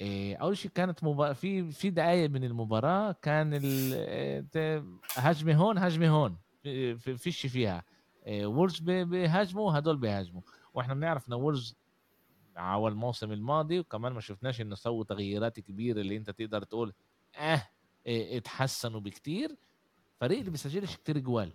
[0.00, 3.54] إيه أول شيء كانت مباراة في في دقائق من المباراة كان
[5.14, 7.84] هجمة هون هجمة هون في فيش فيها.
[8.26, 10.42] إيه وولز بيهاجموا هدول بيهاجموا
[10.74, 11.76] وإحنا بنعرف ان وولز
[12.56, 16.92] على الموسم الماضي وكمان ما شفناش إنه سووا تغييرات كبيرة اللي أنت تقدر تقول
[17.36, 17.62] آه
[18.06, 19.56] إيه اتحسنوا بكتير.
[20.20, 21.52] فريق اللي بيسجلش كتير جوال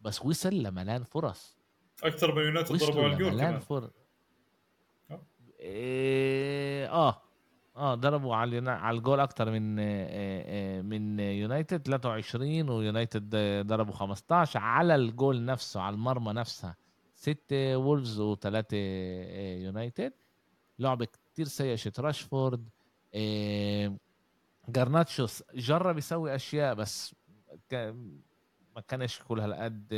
[0.00, 1.58] بس وصل لملان فرص.
[2.04, 3.58] أكثر من يونايتد ضربوا على الجول كمان.
[3.60, 3.90] فر...
[5.60, 7.22] إيه آه.
[7.76, 13.36] آه ضربوا على على الجول أكثر من إيه من يونايتد 23 ويونايتد
[13.66, 16.76] ضربوا 15 على الجول نفسه على المرمى نفسها.
[17.14, 18.76] ستة وولفز وثلاثة
[19.64, 20.12] يونايتد.
[20.78, 22.68] لعبة كتير سيئة شت راشفورد.
[24.68, 27.14] جارناتشو جرب يسوي أشياء بس
[28.76, 29.94] ما كانش كل هالقد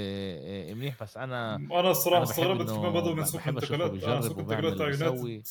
[0.76, 1.02] منيح.
[1.02, 4.04] بس أنا أنا الصراحة استغربت كيف ما بدوا من سوق الانتقالات.
[4.04, 5.46] أنا سوق الانتقالات تاع يونايتد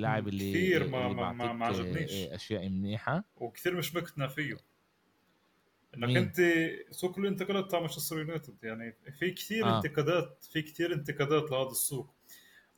[0.00, 2.12] لاعب اللي كثير ما ما, ما, ما عجبنيش.
[2.12, 3.24] أشياء منيحة.
[3.36, 4.56] وكثير مش مقتنع فيه.
[5.96, 6.40] إنك أنت
[6.90, 8.56] سوق الانتقالات تاع مانشستر يونايتد.
[8.62, 9.76] يعني في كثير آه.
[9.76, 12.14] انتقادات في كثير انتقادات لهذا السوق.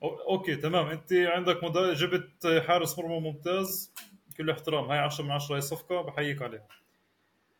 [0.03, 0.87] أوكي تمام.
[0.87, 3.93] أنت عندك جبت حارس مرمى ممتاز.
[4.37, 4.85] كل احترام.
[4.91, 6.69] هاي 10 من 10 هاي صفقة بحييك عليها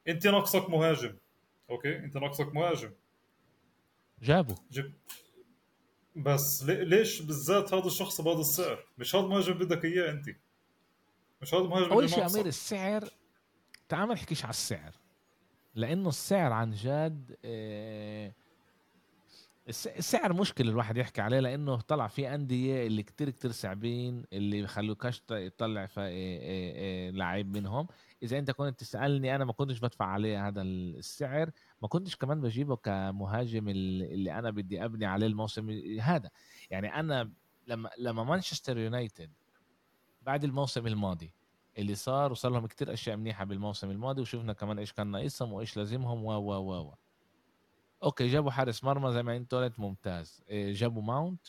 [0.09, 1.17] أنت ناقصك مهاجم.
[1.71, 2.93] أوكي انت ناقصك مهاجم
[4.23, 4.93] جابوا جب
[6.17, 10.27] بس ليش بالذات هذا الشخص بهذا السعر مش هذا المهاجم بدك اياه انت
[11.43, 13.09] مش هذا المهاجم أول شيء أمير السعر
[13.89, 14.93] تعال ما نحكيش على السعر
[15.75, 18.33] لأنه السعر عن جد آه
[19.69, 25.21] السعر مشكلة الواحد يحكي عليه لأنه طلع في أندية اللي كتير كتير صعبين اللي بخلوكاش
[25.21, 25.89] تطلع
[27.11, 27.87] لعيب منهم.
[28.23, 31.51] إذا أنت كنت تسألني أنا ما كنتش بدفع عليه هذا السعر
[31.83, 36.31] ما كنتش كمان بجيبه كمهاجم اللي أنا بدي أبني عليه الموسم هذا.
[36.71, 37.33] يعني أنا
[37.67, 39.31] لما لما مانشستر يونايتد
[40.23, 41.33] بعد الموسم الماضي
[41.79, 45.77] اللي صار وصار لهم كتير أشياء منيحة بالموسم الماضي وشفنا كمان إيش كان ناقصهم وإيش
[45.77, 46.95] لازمهم و و و
[48.03, 50.43] أوكي جابوا حارس مرمى زي ما أنت قلت ممتاز.
[50.49, 51.47] إيه، جابوا ماونت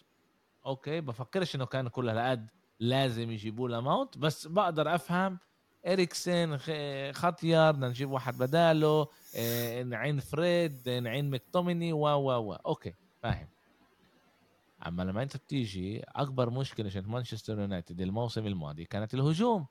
[0.66, 5.40] أوكي بفكرش إنه كان كل هالقد لازم يجيبوا له ماونت بس بقدر أفهم
[5.88, 6.58] إريكسن
[7.12, 12.54] خطير بدنا نجيب واحد بداله إيه، نعين فريد نعين مكتوميني و و و.
[12.54, 13.48] أوكي فاهم.
[14.88, 19.66] أما لما أنت بتيجي أكبر مشكلة عشان مانشستر يونايتد الموسم الماضي كانت الهجوم.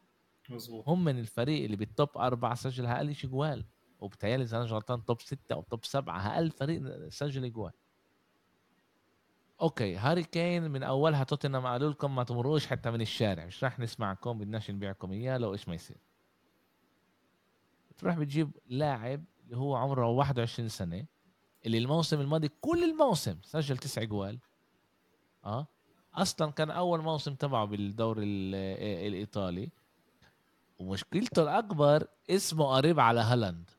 [0.51, 0.89] مزبوط.
[0.89, 3.65] هم من الفريق اللي بال top أربعة سجل أقل شيء جوال.
[4.05, 7.73] وبتهيألي اذا أنا غلطان top ستة أو top سبعة أقل فريق سجل جوال
[9.61, 13.79] أوكي هاري كين من أولها توتنهام قالوا لكم ما تمروش حتى من الشارع مش راح
[13.79, 15.97] نسمعكم بدناش نبيعكم إياه لو إيش ما يصير.
[17.99, 21.05] تروح بتجيب لاعب اللي هو عمره 21 سنة
[21.67, 24.39] اللي الموسم الماضي كل الموسم سجل تسع جوال.
[25.45, 25.67] آه؟
[26.15, 28.25] أصلا كان أول موسم تبعه بالدوري
[29.07, 29.71] الإيطالي.
[30.79, 33.71] ومشكلته الأكبر اسمه قريب على هالاند.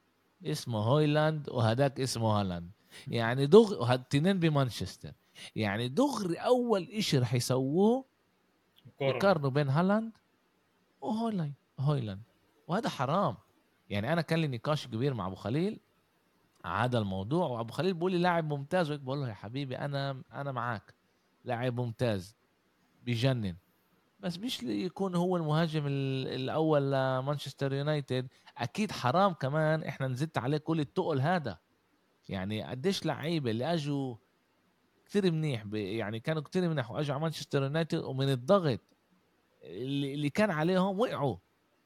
[0.46, 2.72] اسمه هويلاند وهداك اسمه هالاند.
[3.08, 5.12] يعني دغ هالتنين بمانشستر.
[5.56, 8.06] يعني دغري أول إشي رح يسووه
[9.02, 9.50] يقارنوا.
[9.50, 10.12] بين هالاند
[11.02, 11.54] وهويلاند.
[11.80, 12.22] هويلاند.
[12.68, 13.38] وهذا حرام.
[13.90, 15.80] يعني أنا كان لي نقاش كبير مع أبو خليل
[16.66, 20.52] هذا الموضوع وأبو خليل بيقول لي لاعب ممتاز وهيك بقول له يا حبيبي أنا أنا
[20.52, 20.94] معك
[21.44, 22.36] لاعب ممتاز.
[23.06, 23.56] بجنن.
[24.26, 28.28] بس مش يكون هو المهاجم الأول لمانشستر يونايتد.
[28.58, 31.58] أكيد حرام كمان إحنا نزدت عليه كل التقل هذا.
[32.30, 34.16] يعني قديش لعيبة اللي أجوا
[35.06, 38.80] كثير منيح يعني كانوا كثير منيح وأجوا على مانشستر يونايتد ومن الضغط
[39.64, 41.38] اللي, اللي كان عليهم وقعوا.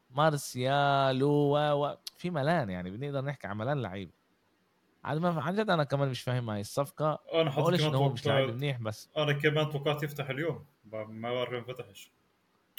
[0.09, 4.11] مارسيال و في ملان يعني بنقدر نحكي عن ملان لعيبة.
[5.03, 7.19] عن جد أنا كمان مش فاهم هاي الصفقة.
[7.33, 9.09] أنا حطيت إنه هو مش لاعب منيح بس.
[9.17, 10.65] أنا كمان توقعت يفتح اليوم.
[10.91, 12.11] ما بعرف ما فتحش.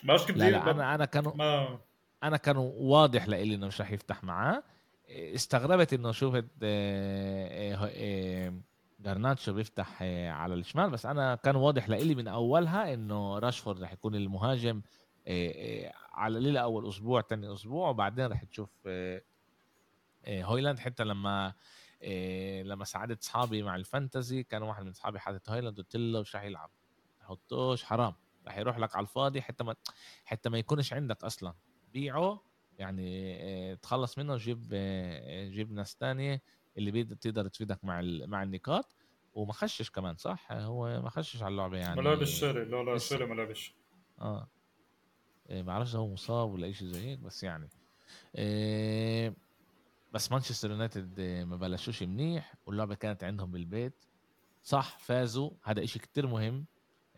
[0.05, 1.79] ما كيف لا, لا أنا أنا كان ما...
[2.23, 4.63] أنا كان واضح لإلي إنه مش رح يفتح معاه.
[5.09, 6.45] استغربت إنه شفت
[9.01, 14.15] جرناتشو بيفتح على الشمال بس أنا كان واضح لإلي من أولها إنه راشفورد رح يكون
[14.15, 14.83] المهاجم
[16.13, 18.89] على الليلة أول أسبوع تاني أسبوع وبعدين رح تشوف
[20.29, 20.79] هويلاند.
[20.79, 21.53] حتى لما
[22.63, 26.43] لما ساعدت اصحابي مع الفانتزي كان واحد من اصحابي حاطط هويلاند قلت له مش رح
[26.43, 26.71] يلعب.
[27.21, 28.15] حطوش حرام.
[28.47, 29.77] رح يروح لك على الفاضي حتى ما
[30.25, 31.55] حتى ما يكونش عندك أصلا.
[31.93, 32.43] بيعه
[32.79, 34.69] يعني تخلص منه جيب
[35.53, 36.43] جيب ناس تانية
[36.79, 38.97] اللي تقدر تفيدك مع مع النقاط.
[39.35, 41.97] وما خشش كمان صح؟ هو ما خشش على اللعبة يعني.
[41.97, 43.75] ما لعبش لا لا شاري ما لعبش.
[44.21, 44.49] آه.
[45.51, 47.69] ما بعرفش هو مصاب ولا شيء زي هيك بس يعني.
[48.37, 49.35] إيه
[50.13, 54.05] بس مانشستر يونايتد ما بلشوش منيح واللعبة كانت عندهم بالبيت.
[54.63, 55.51] صح فازوا.
[55.63, 56.67] هذا إشي كتير مهم.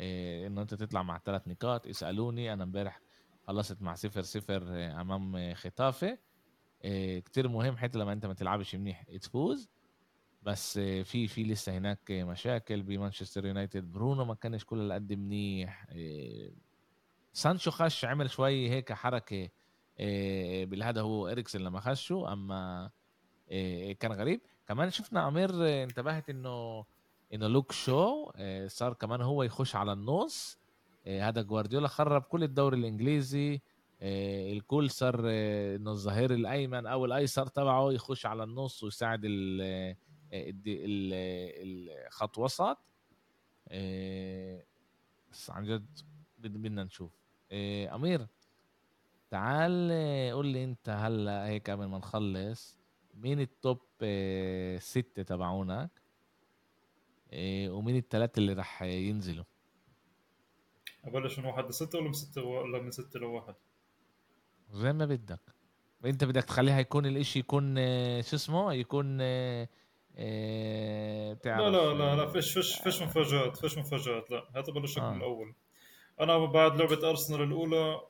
[0.02, 1.86] إيه انه أنت تطلع مع ثلاث نقاط.
[1.86, 3.00] اسألوني أنا امبارح
[3.46, 4.62] خلصت مع صفر صفر
[5.00, 6.18] أمام ختافه
[6.84, 9.70] إيه كتير مهم حتى لما أنت ما تلعبش منيح تفوز
[10.42, 13.92] بس في في لسه هناك مشاكل بمانشستر يونايتد.
[13.92, 15.86] برونو ما كانش كل قد منيح.
[15.90, 16.54] إيه
[17.32, 19.48] سانشو خش عمل شوي هيك حركة
[20.00, 22.90] إيه بالهذا هو إريكسن لما خشوا أما
[23.50, 24.40] إيه كان غريب.
[24.68, 25.50] كمان شفنا أمير
[25.82, 26.84] انتبهت إنه
[27.34, 28.30] انه لوك شو
[28.66, 30.58] صار كمان هو يخش على النص.
[31.06, 33.60] إيه هذا جوارديولا خرب كل الدوري الإنجليزي.
[34.02, 35.20] إيه الكل صار
[35.76, 39.20] إنه الظهير الأيمن أو الأيسر تبعه يخش على النص ويساعد
[42.04, 42.78] الخط وسط.
[45.32, 46.00] بس عن جد
[46.38, 47.10] بدنا نشوف.
[47.52, 48.26] أمير
[49.30, 49.90] تعال
[50.32, 52.76] قول لي أنت هلأ هيك قبل ما نخلص
[53.14, 53.80] مين التوب
[54.78, 56.01] ستة تبعونك؟
[57.68, 59.44] ومين الثلاثة اللي رح ينزلوا؟
[61.04, 63.54] ابلش من واحد لستة ولا من ستة ولا من ستة لواحد؟
[64.70, 65.40] زي ما بدك.
[66.04, 67.76] انت بدك تخليها يكون الإشي يكون
[68.22, 69.18] شو اسمه؟ يكون
[71.42, 75.10] تعرف لا لا لا لا فيش فيش فيش مفاجآت فيش مفاجآت لا هات بلشك آه.
[75.10, 75.54] من الأول.
[76.20, 78.00] أنا بعد لعبة أرسنال الأولى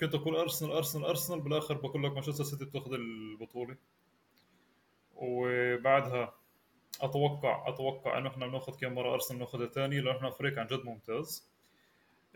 [0.00, 3.76] كنت أقول أرسنال أرسنال أرسنال بالآخر بقول لك مانشستر سيتي بتاخذ البطولة.
[5.14, 6.34] وبعدها
[7.00, 10.84] أتوقع أتوقع أنه إحنا بناخذ كم مرة ارسنال ناخذها ثاني لأنه إحنا فريق عن جد
[10.84, 11.48] ممتاز.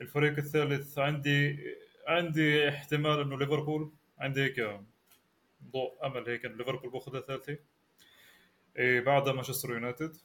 [0.00, 1.58] الفريق الثالث عندي
[2.06, 3.90] عندي احتمال إنه ليفربول.
[4.18, 4.80] عندي هيك
[5.72, 7.58] ضوء أمل هيك انه ليفربول بأخذها ثالثة.
[8.76, 10.16] إيه بعدها مانشستر يونايتد.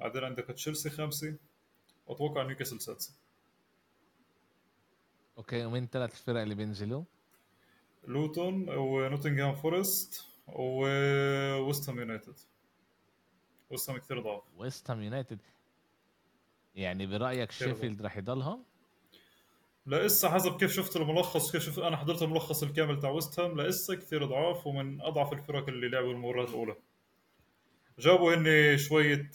[0.00, 1.34] بعدين عندك تشيلسي خامسة.
[2.06, 3.14] واتوقع نيوكاسل سادسة.
[5.38, 7.02] أوكي ومين الثلاث الفرق اللي بينزلوا؟
[8.06, 12.34] لوتون ونوتنغهام فورست وويست هام يونايتد.
[13.70, 14.42] ويست هام كثير ضعف.
[14.56, 15.38] ويست هام يونايتد.
[16.74, 18.64] يعني برأيك شيفيلد راح يضلهم؟
[19.86, 23.94] لسه حسب كيف شفت الملخص كيف شفت أنا حضرت الملخص الكامل تاع ويست هام لسه
[23.94, 26.76] كثير ضعاف ومن أضعف الفرق اللي لعبوا المباراه الأولى.
[27.98, 29.30] جابوا هن شوية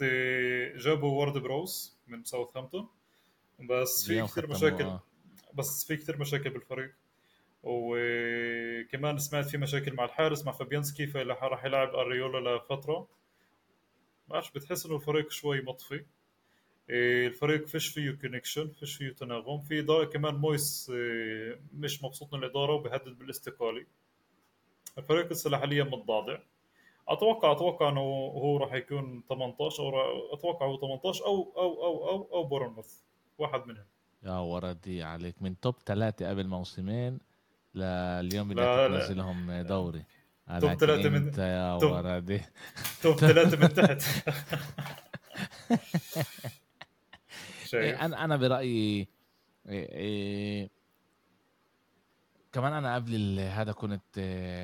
[0.76, 2.88] جابوا وورد براوس من ساوثهامبتون
[3.60, 5.04] بس في كثير مشاكل آه.
[5.54, 6.94] بس في كثير مشاكل بالفريق.
[7.64, 13.08] وكمان سمعت في مشاكل مع الحارس مع فابيانسكي فراح يلعب أريولا لفترة.
[14.34, 16.06] ما بعرفش بتحس إنه الفريق شوي مطفي.
[16.90, 19.60] إيه، الفريق فيش فيه connection فيش فيه تناغم.
[19.62, 23.86] في كمان مويس إيه، مش مبسوط من الإدارة وبيهدد بالاستقالة.
[24.98, 26.38] الفريق لسه حاليا متضاضع
[27.08, 32.34] أتوقع أتوقع إنه هو راح يكون 18 أو أتوقع هو 18 أو أو أو أو
[32.34, 32.94] أو بورنموث.
[33.38, 33.86] واحد منهم.
[34.24, 35.42] يا وردي عليك.
[35.42, 37.20] من توب ثلاثة قبل موسمين
[37.76, 40.04] لليوم بدك تنزلهم دوري.
[40.48, 42.42] توب ثلاثة من يا وردي
[43.02, 44.02] توب ثلاثة من تحت.
[47.66, 48.02] شايف.
[48.02, 49.08] أنا أنا برأيي
[49.68, 50.70] إيه، إيه،
[52.52, 54.20] كمان أنا قبل هذا كنت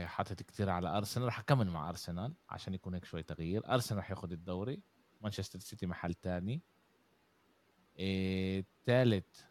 [0.08, 1.28] حاطط كتير على أرسنال.
[1.28, 3.74] رح أكمل مع أرسنال عشان يكون هيك شوي تغيير.
[3.74, 4.80] أرسنال رح ياخذ الدوري.
[5.22, 6.62] مانشستر سيتي محل تاني.
[8.86, 9.42] ثالث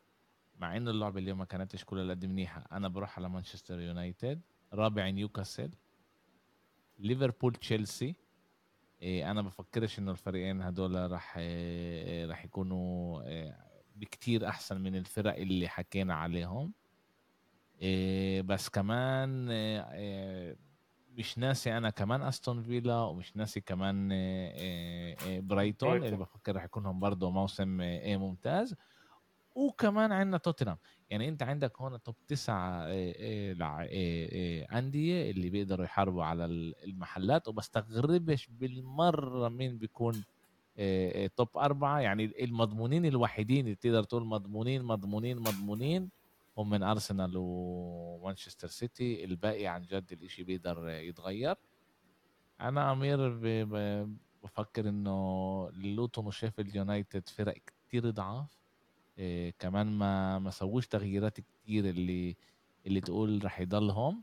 [0.59, 2.65] مع إنه اللعبة اليوم ما كانتش كلها قد منيحة.
[2.73, 4.41] أنا بروح على مانشستر يونايتد.
[4.73, 5.71] رابع نيوكاسل.
[6.99, 8.17] ليفربول تشيلسي.
[9.03, 13.57] إيه أنا بفكرش إنه الفريقين هدول راح إيه راح يكونوا إيه
[13.97, 16.73] بكتير أحسن من الفرق اللي حكينا عليهم.
[17.83, 20.57] إيه بس كمان إيه, إيه،
[21.11, 26.65] مش ناسي أنا كمان أستون فيلا ومش ناسي كمان إيه إيه برايتون اللي بفكر راح
[26.65, 28.75] يكونهم برضه موسم إيه ممتاز.
[29.55, 30.79] وكمان عندنا توتنهام.
[31.11, 32.87] يعني أنت عندك هون توب تسعة
[34.79, 36.45] أندية اللي بيقدروا يحاربوا على
[36.85, 40.25] المحلات وبستغربش بالمرة مين بيكون
[41.37, 42.01] top أربعة.
[42.01, 46.11] يعني المضمونين الوحيدين اللي تقدر تقول مضمونين مضمونين مضمونين
[46.59, 49.25] هم من أرسنال ومانشستر سيتي.
[49.25, 51.57] الباقي عن جد الإشي بيقدر يتغير.
[52.61, 53.39] أنا أمير
[54.43, 57.55] بفكر إنه لوتون وشيفيلد يونايتد فرق
[57.89, 58.58] كتير ضعاف.
[59.19, 62.37] إيه كمان ما ما سووش تغييرات كتير اللي
[62.87, 64.23] اللي تقول رح يضلهم.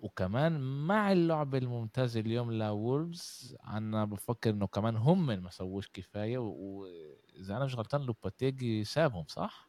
[0.00, 6.38] وكمان مع اللعب الممتاز اليوم لولفز أنا بفكر إنه كمان هم ما سووش كفاية.
[6.38, 9.68] واذا أنا مش غلطان لوباتيجي سابهم صح؟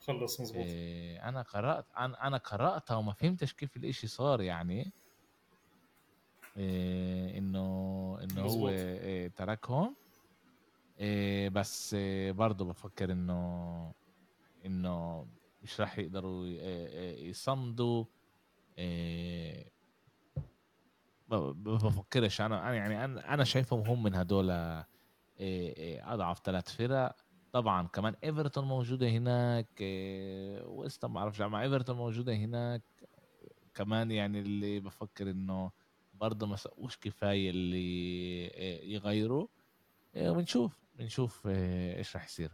[0.00, 0.64] خلص مظبوط.
[0.64, 4.92] إيه أنا قرأت أنا أنا قرأتها وما فهمتش كيف الإشي صار يعني.
[6.56, 9.94] إيه إنه إنه هو إيه تركهم.
[10.98, 13.92] إيه بس إيه برضه بفكر إنه
[14.66, 15.26] إنه
[15.62, 16.46] مش راح يقدروا
[17.16, 18.04] يصمدوا
[18.78, 19.72] إيه
[21.30, 22.40] بفكرش.
[22.40, 24.50] أنا يعني أنا أنا شايفهم هم من هدول
[25.40, 27.16] إيه أضعف ثلاث فرق.
[27.52, 29.68] طبعا كمان إيفرتون موجودة هناك
[30.66, 32.82] ويست ما بعرفش مع إيفرتون موجودة هناك.
[33.74, 35.70] كمان يعني اللي بفكر إنه
[36.14, 38.46] برضه ما سقوش كفاية اللي
[38.92, 39.46] يغيروا.
[40.16, 40.87] ونشوف.
[40.98, 42.52] بنشوف آه، إيش رح يصير.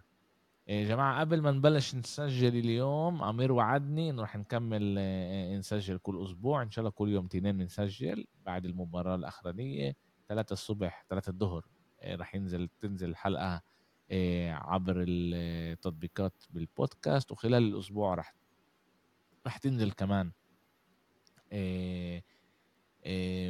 [0.68, 5.98] يا آه، جماعة قبل ما نبلش نسجل اليوم أمير وعدني إنه رح نكمل آه، نسجل
[5.98, 6.62] كل أسبوع.
[6.62, 9.96] إن شاء الله كل يوم تنين بنسجل بعد المباراة الأخرانية.
[10.28, 11.66] ثلاثة الصبح ثلاثة الظهر
[12.04, 13.62] رح ينزل تنزل الحلقة
[14.50, 17.32] عبر التطبيقات بالبودكاست.
[17.32, 18.34] وخلال الأسبوع رح
[19.46, 20.32] رح تنزل كمان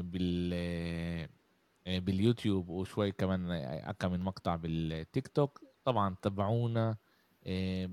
[0.00, 1.28] بال
[1.86, 5.60] باليوتيوب وشوي كمان أكا من مقطع بالتيك توك.
[5.84, 6.96] طبعا تابعونا
[7.46, 7.90] آه،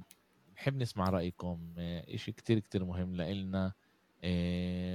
[0.56, 1.74] بحب نسمع رأيكم.
[1.78, 3.74] آه، إشي كتير كتير مهم لإلنا.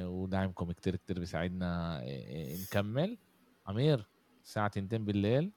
[0.09, 2.03] ودعمكم كتير كتير بيساعدنا.
[2.63, 3.19] نكمل.
[3.67, 4.07] عمير
[4.45, 5.53] الساعة تنتين بالليل.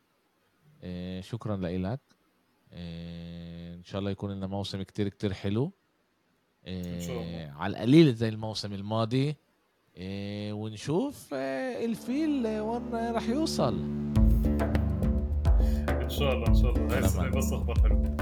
[1.20, 2.00] شكرا لإلك.
[2.74, 5.72] إن شاء الله يكون لنا موسم كتير كتير حلو.
[6.68, 9.36] على القليل زي الموسم الماضي.
[10.02, 13.74] ونشوف إيه الفيل وين راح يوصل.
[15.90, 16.98] إن شاء الله إن شاء الله.
[16.98, 18.16] هاي بس أخبار حلوة.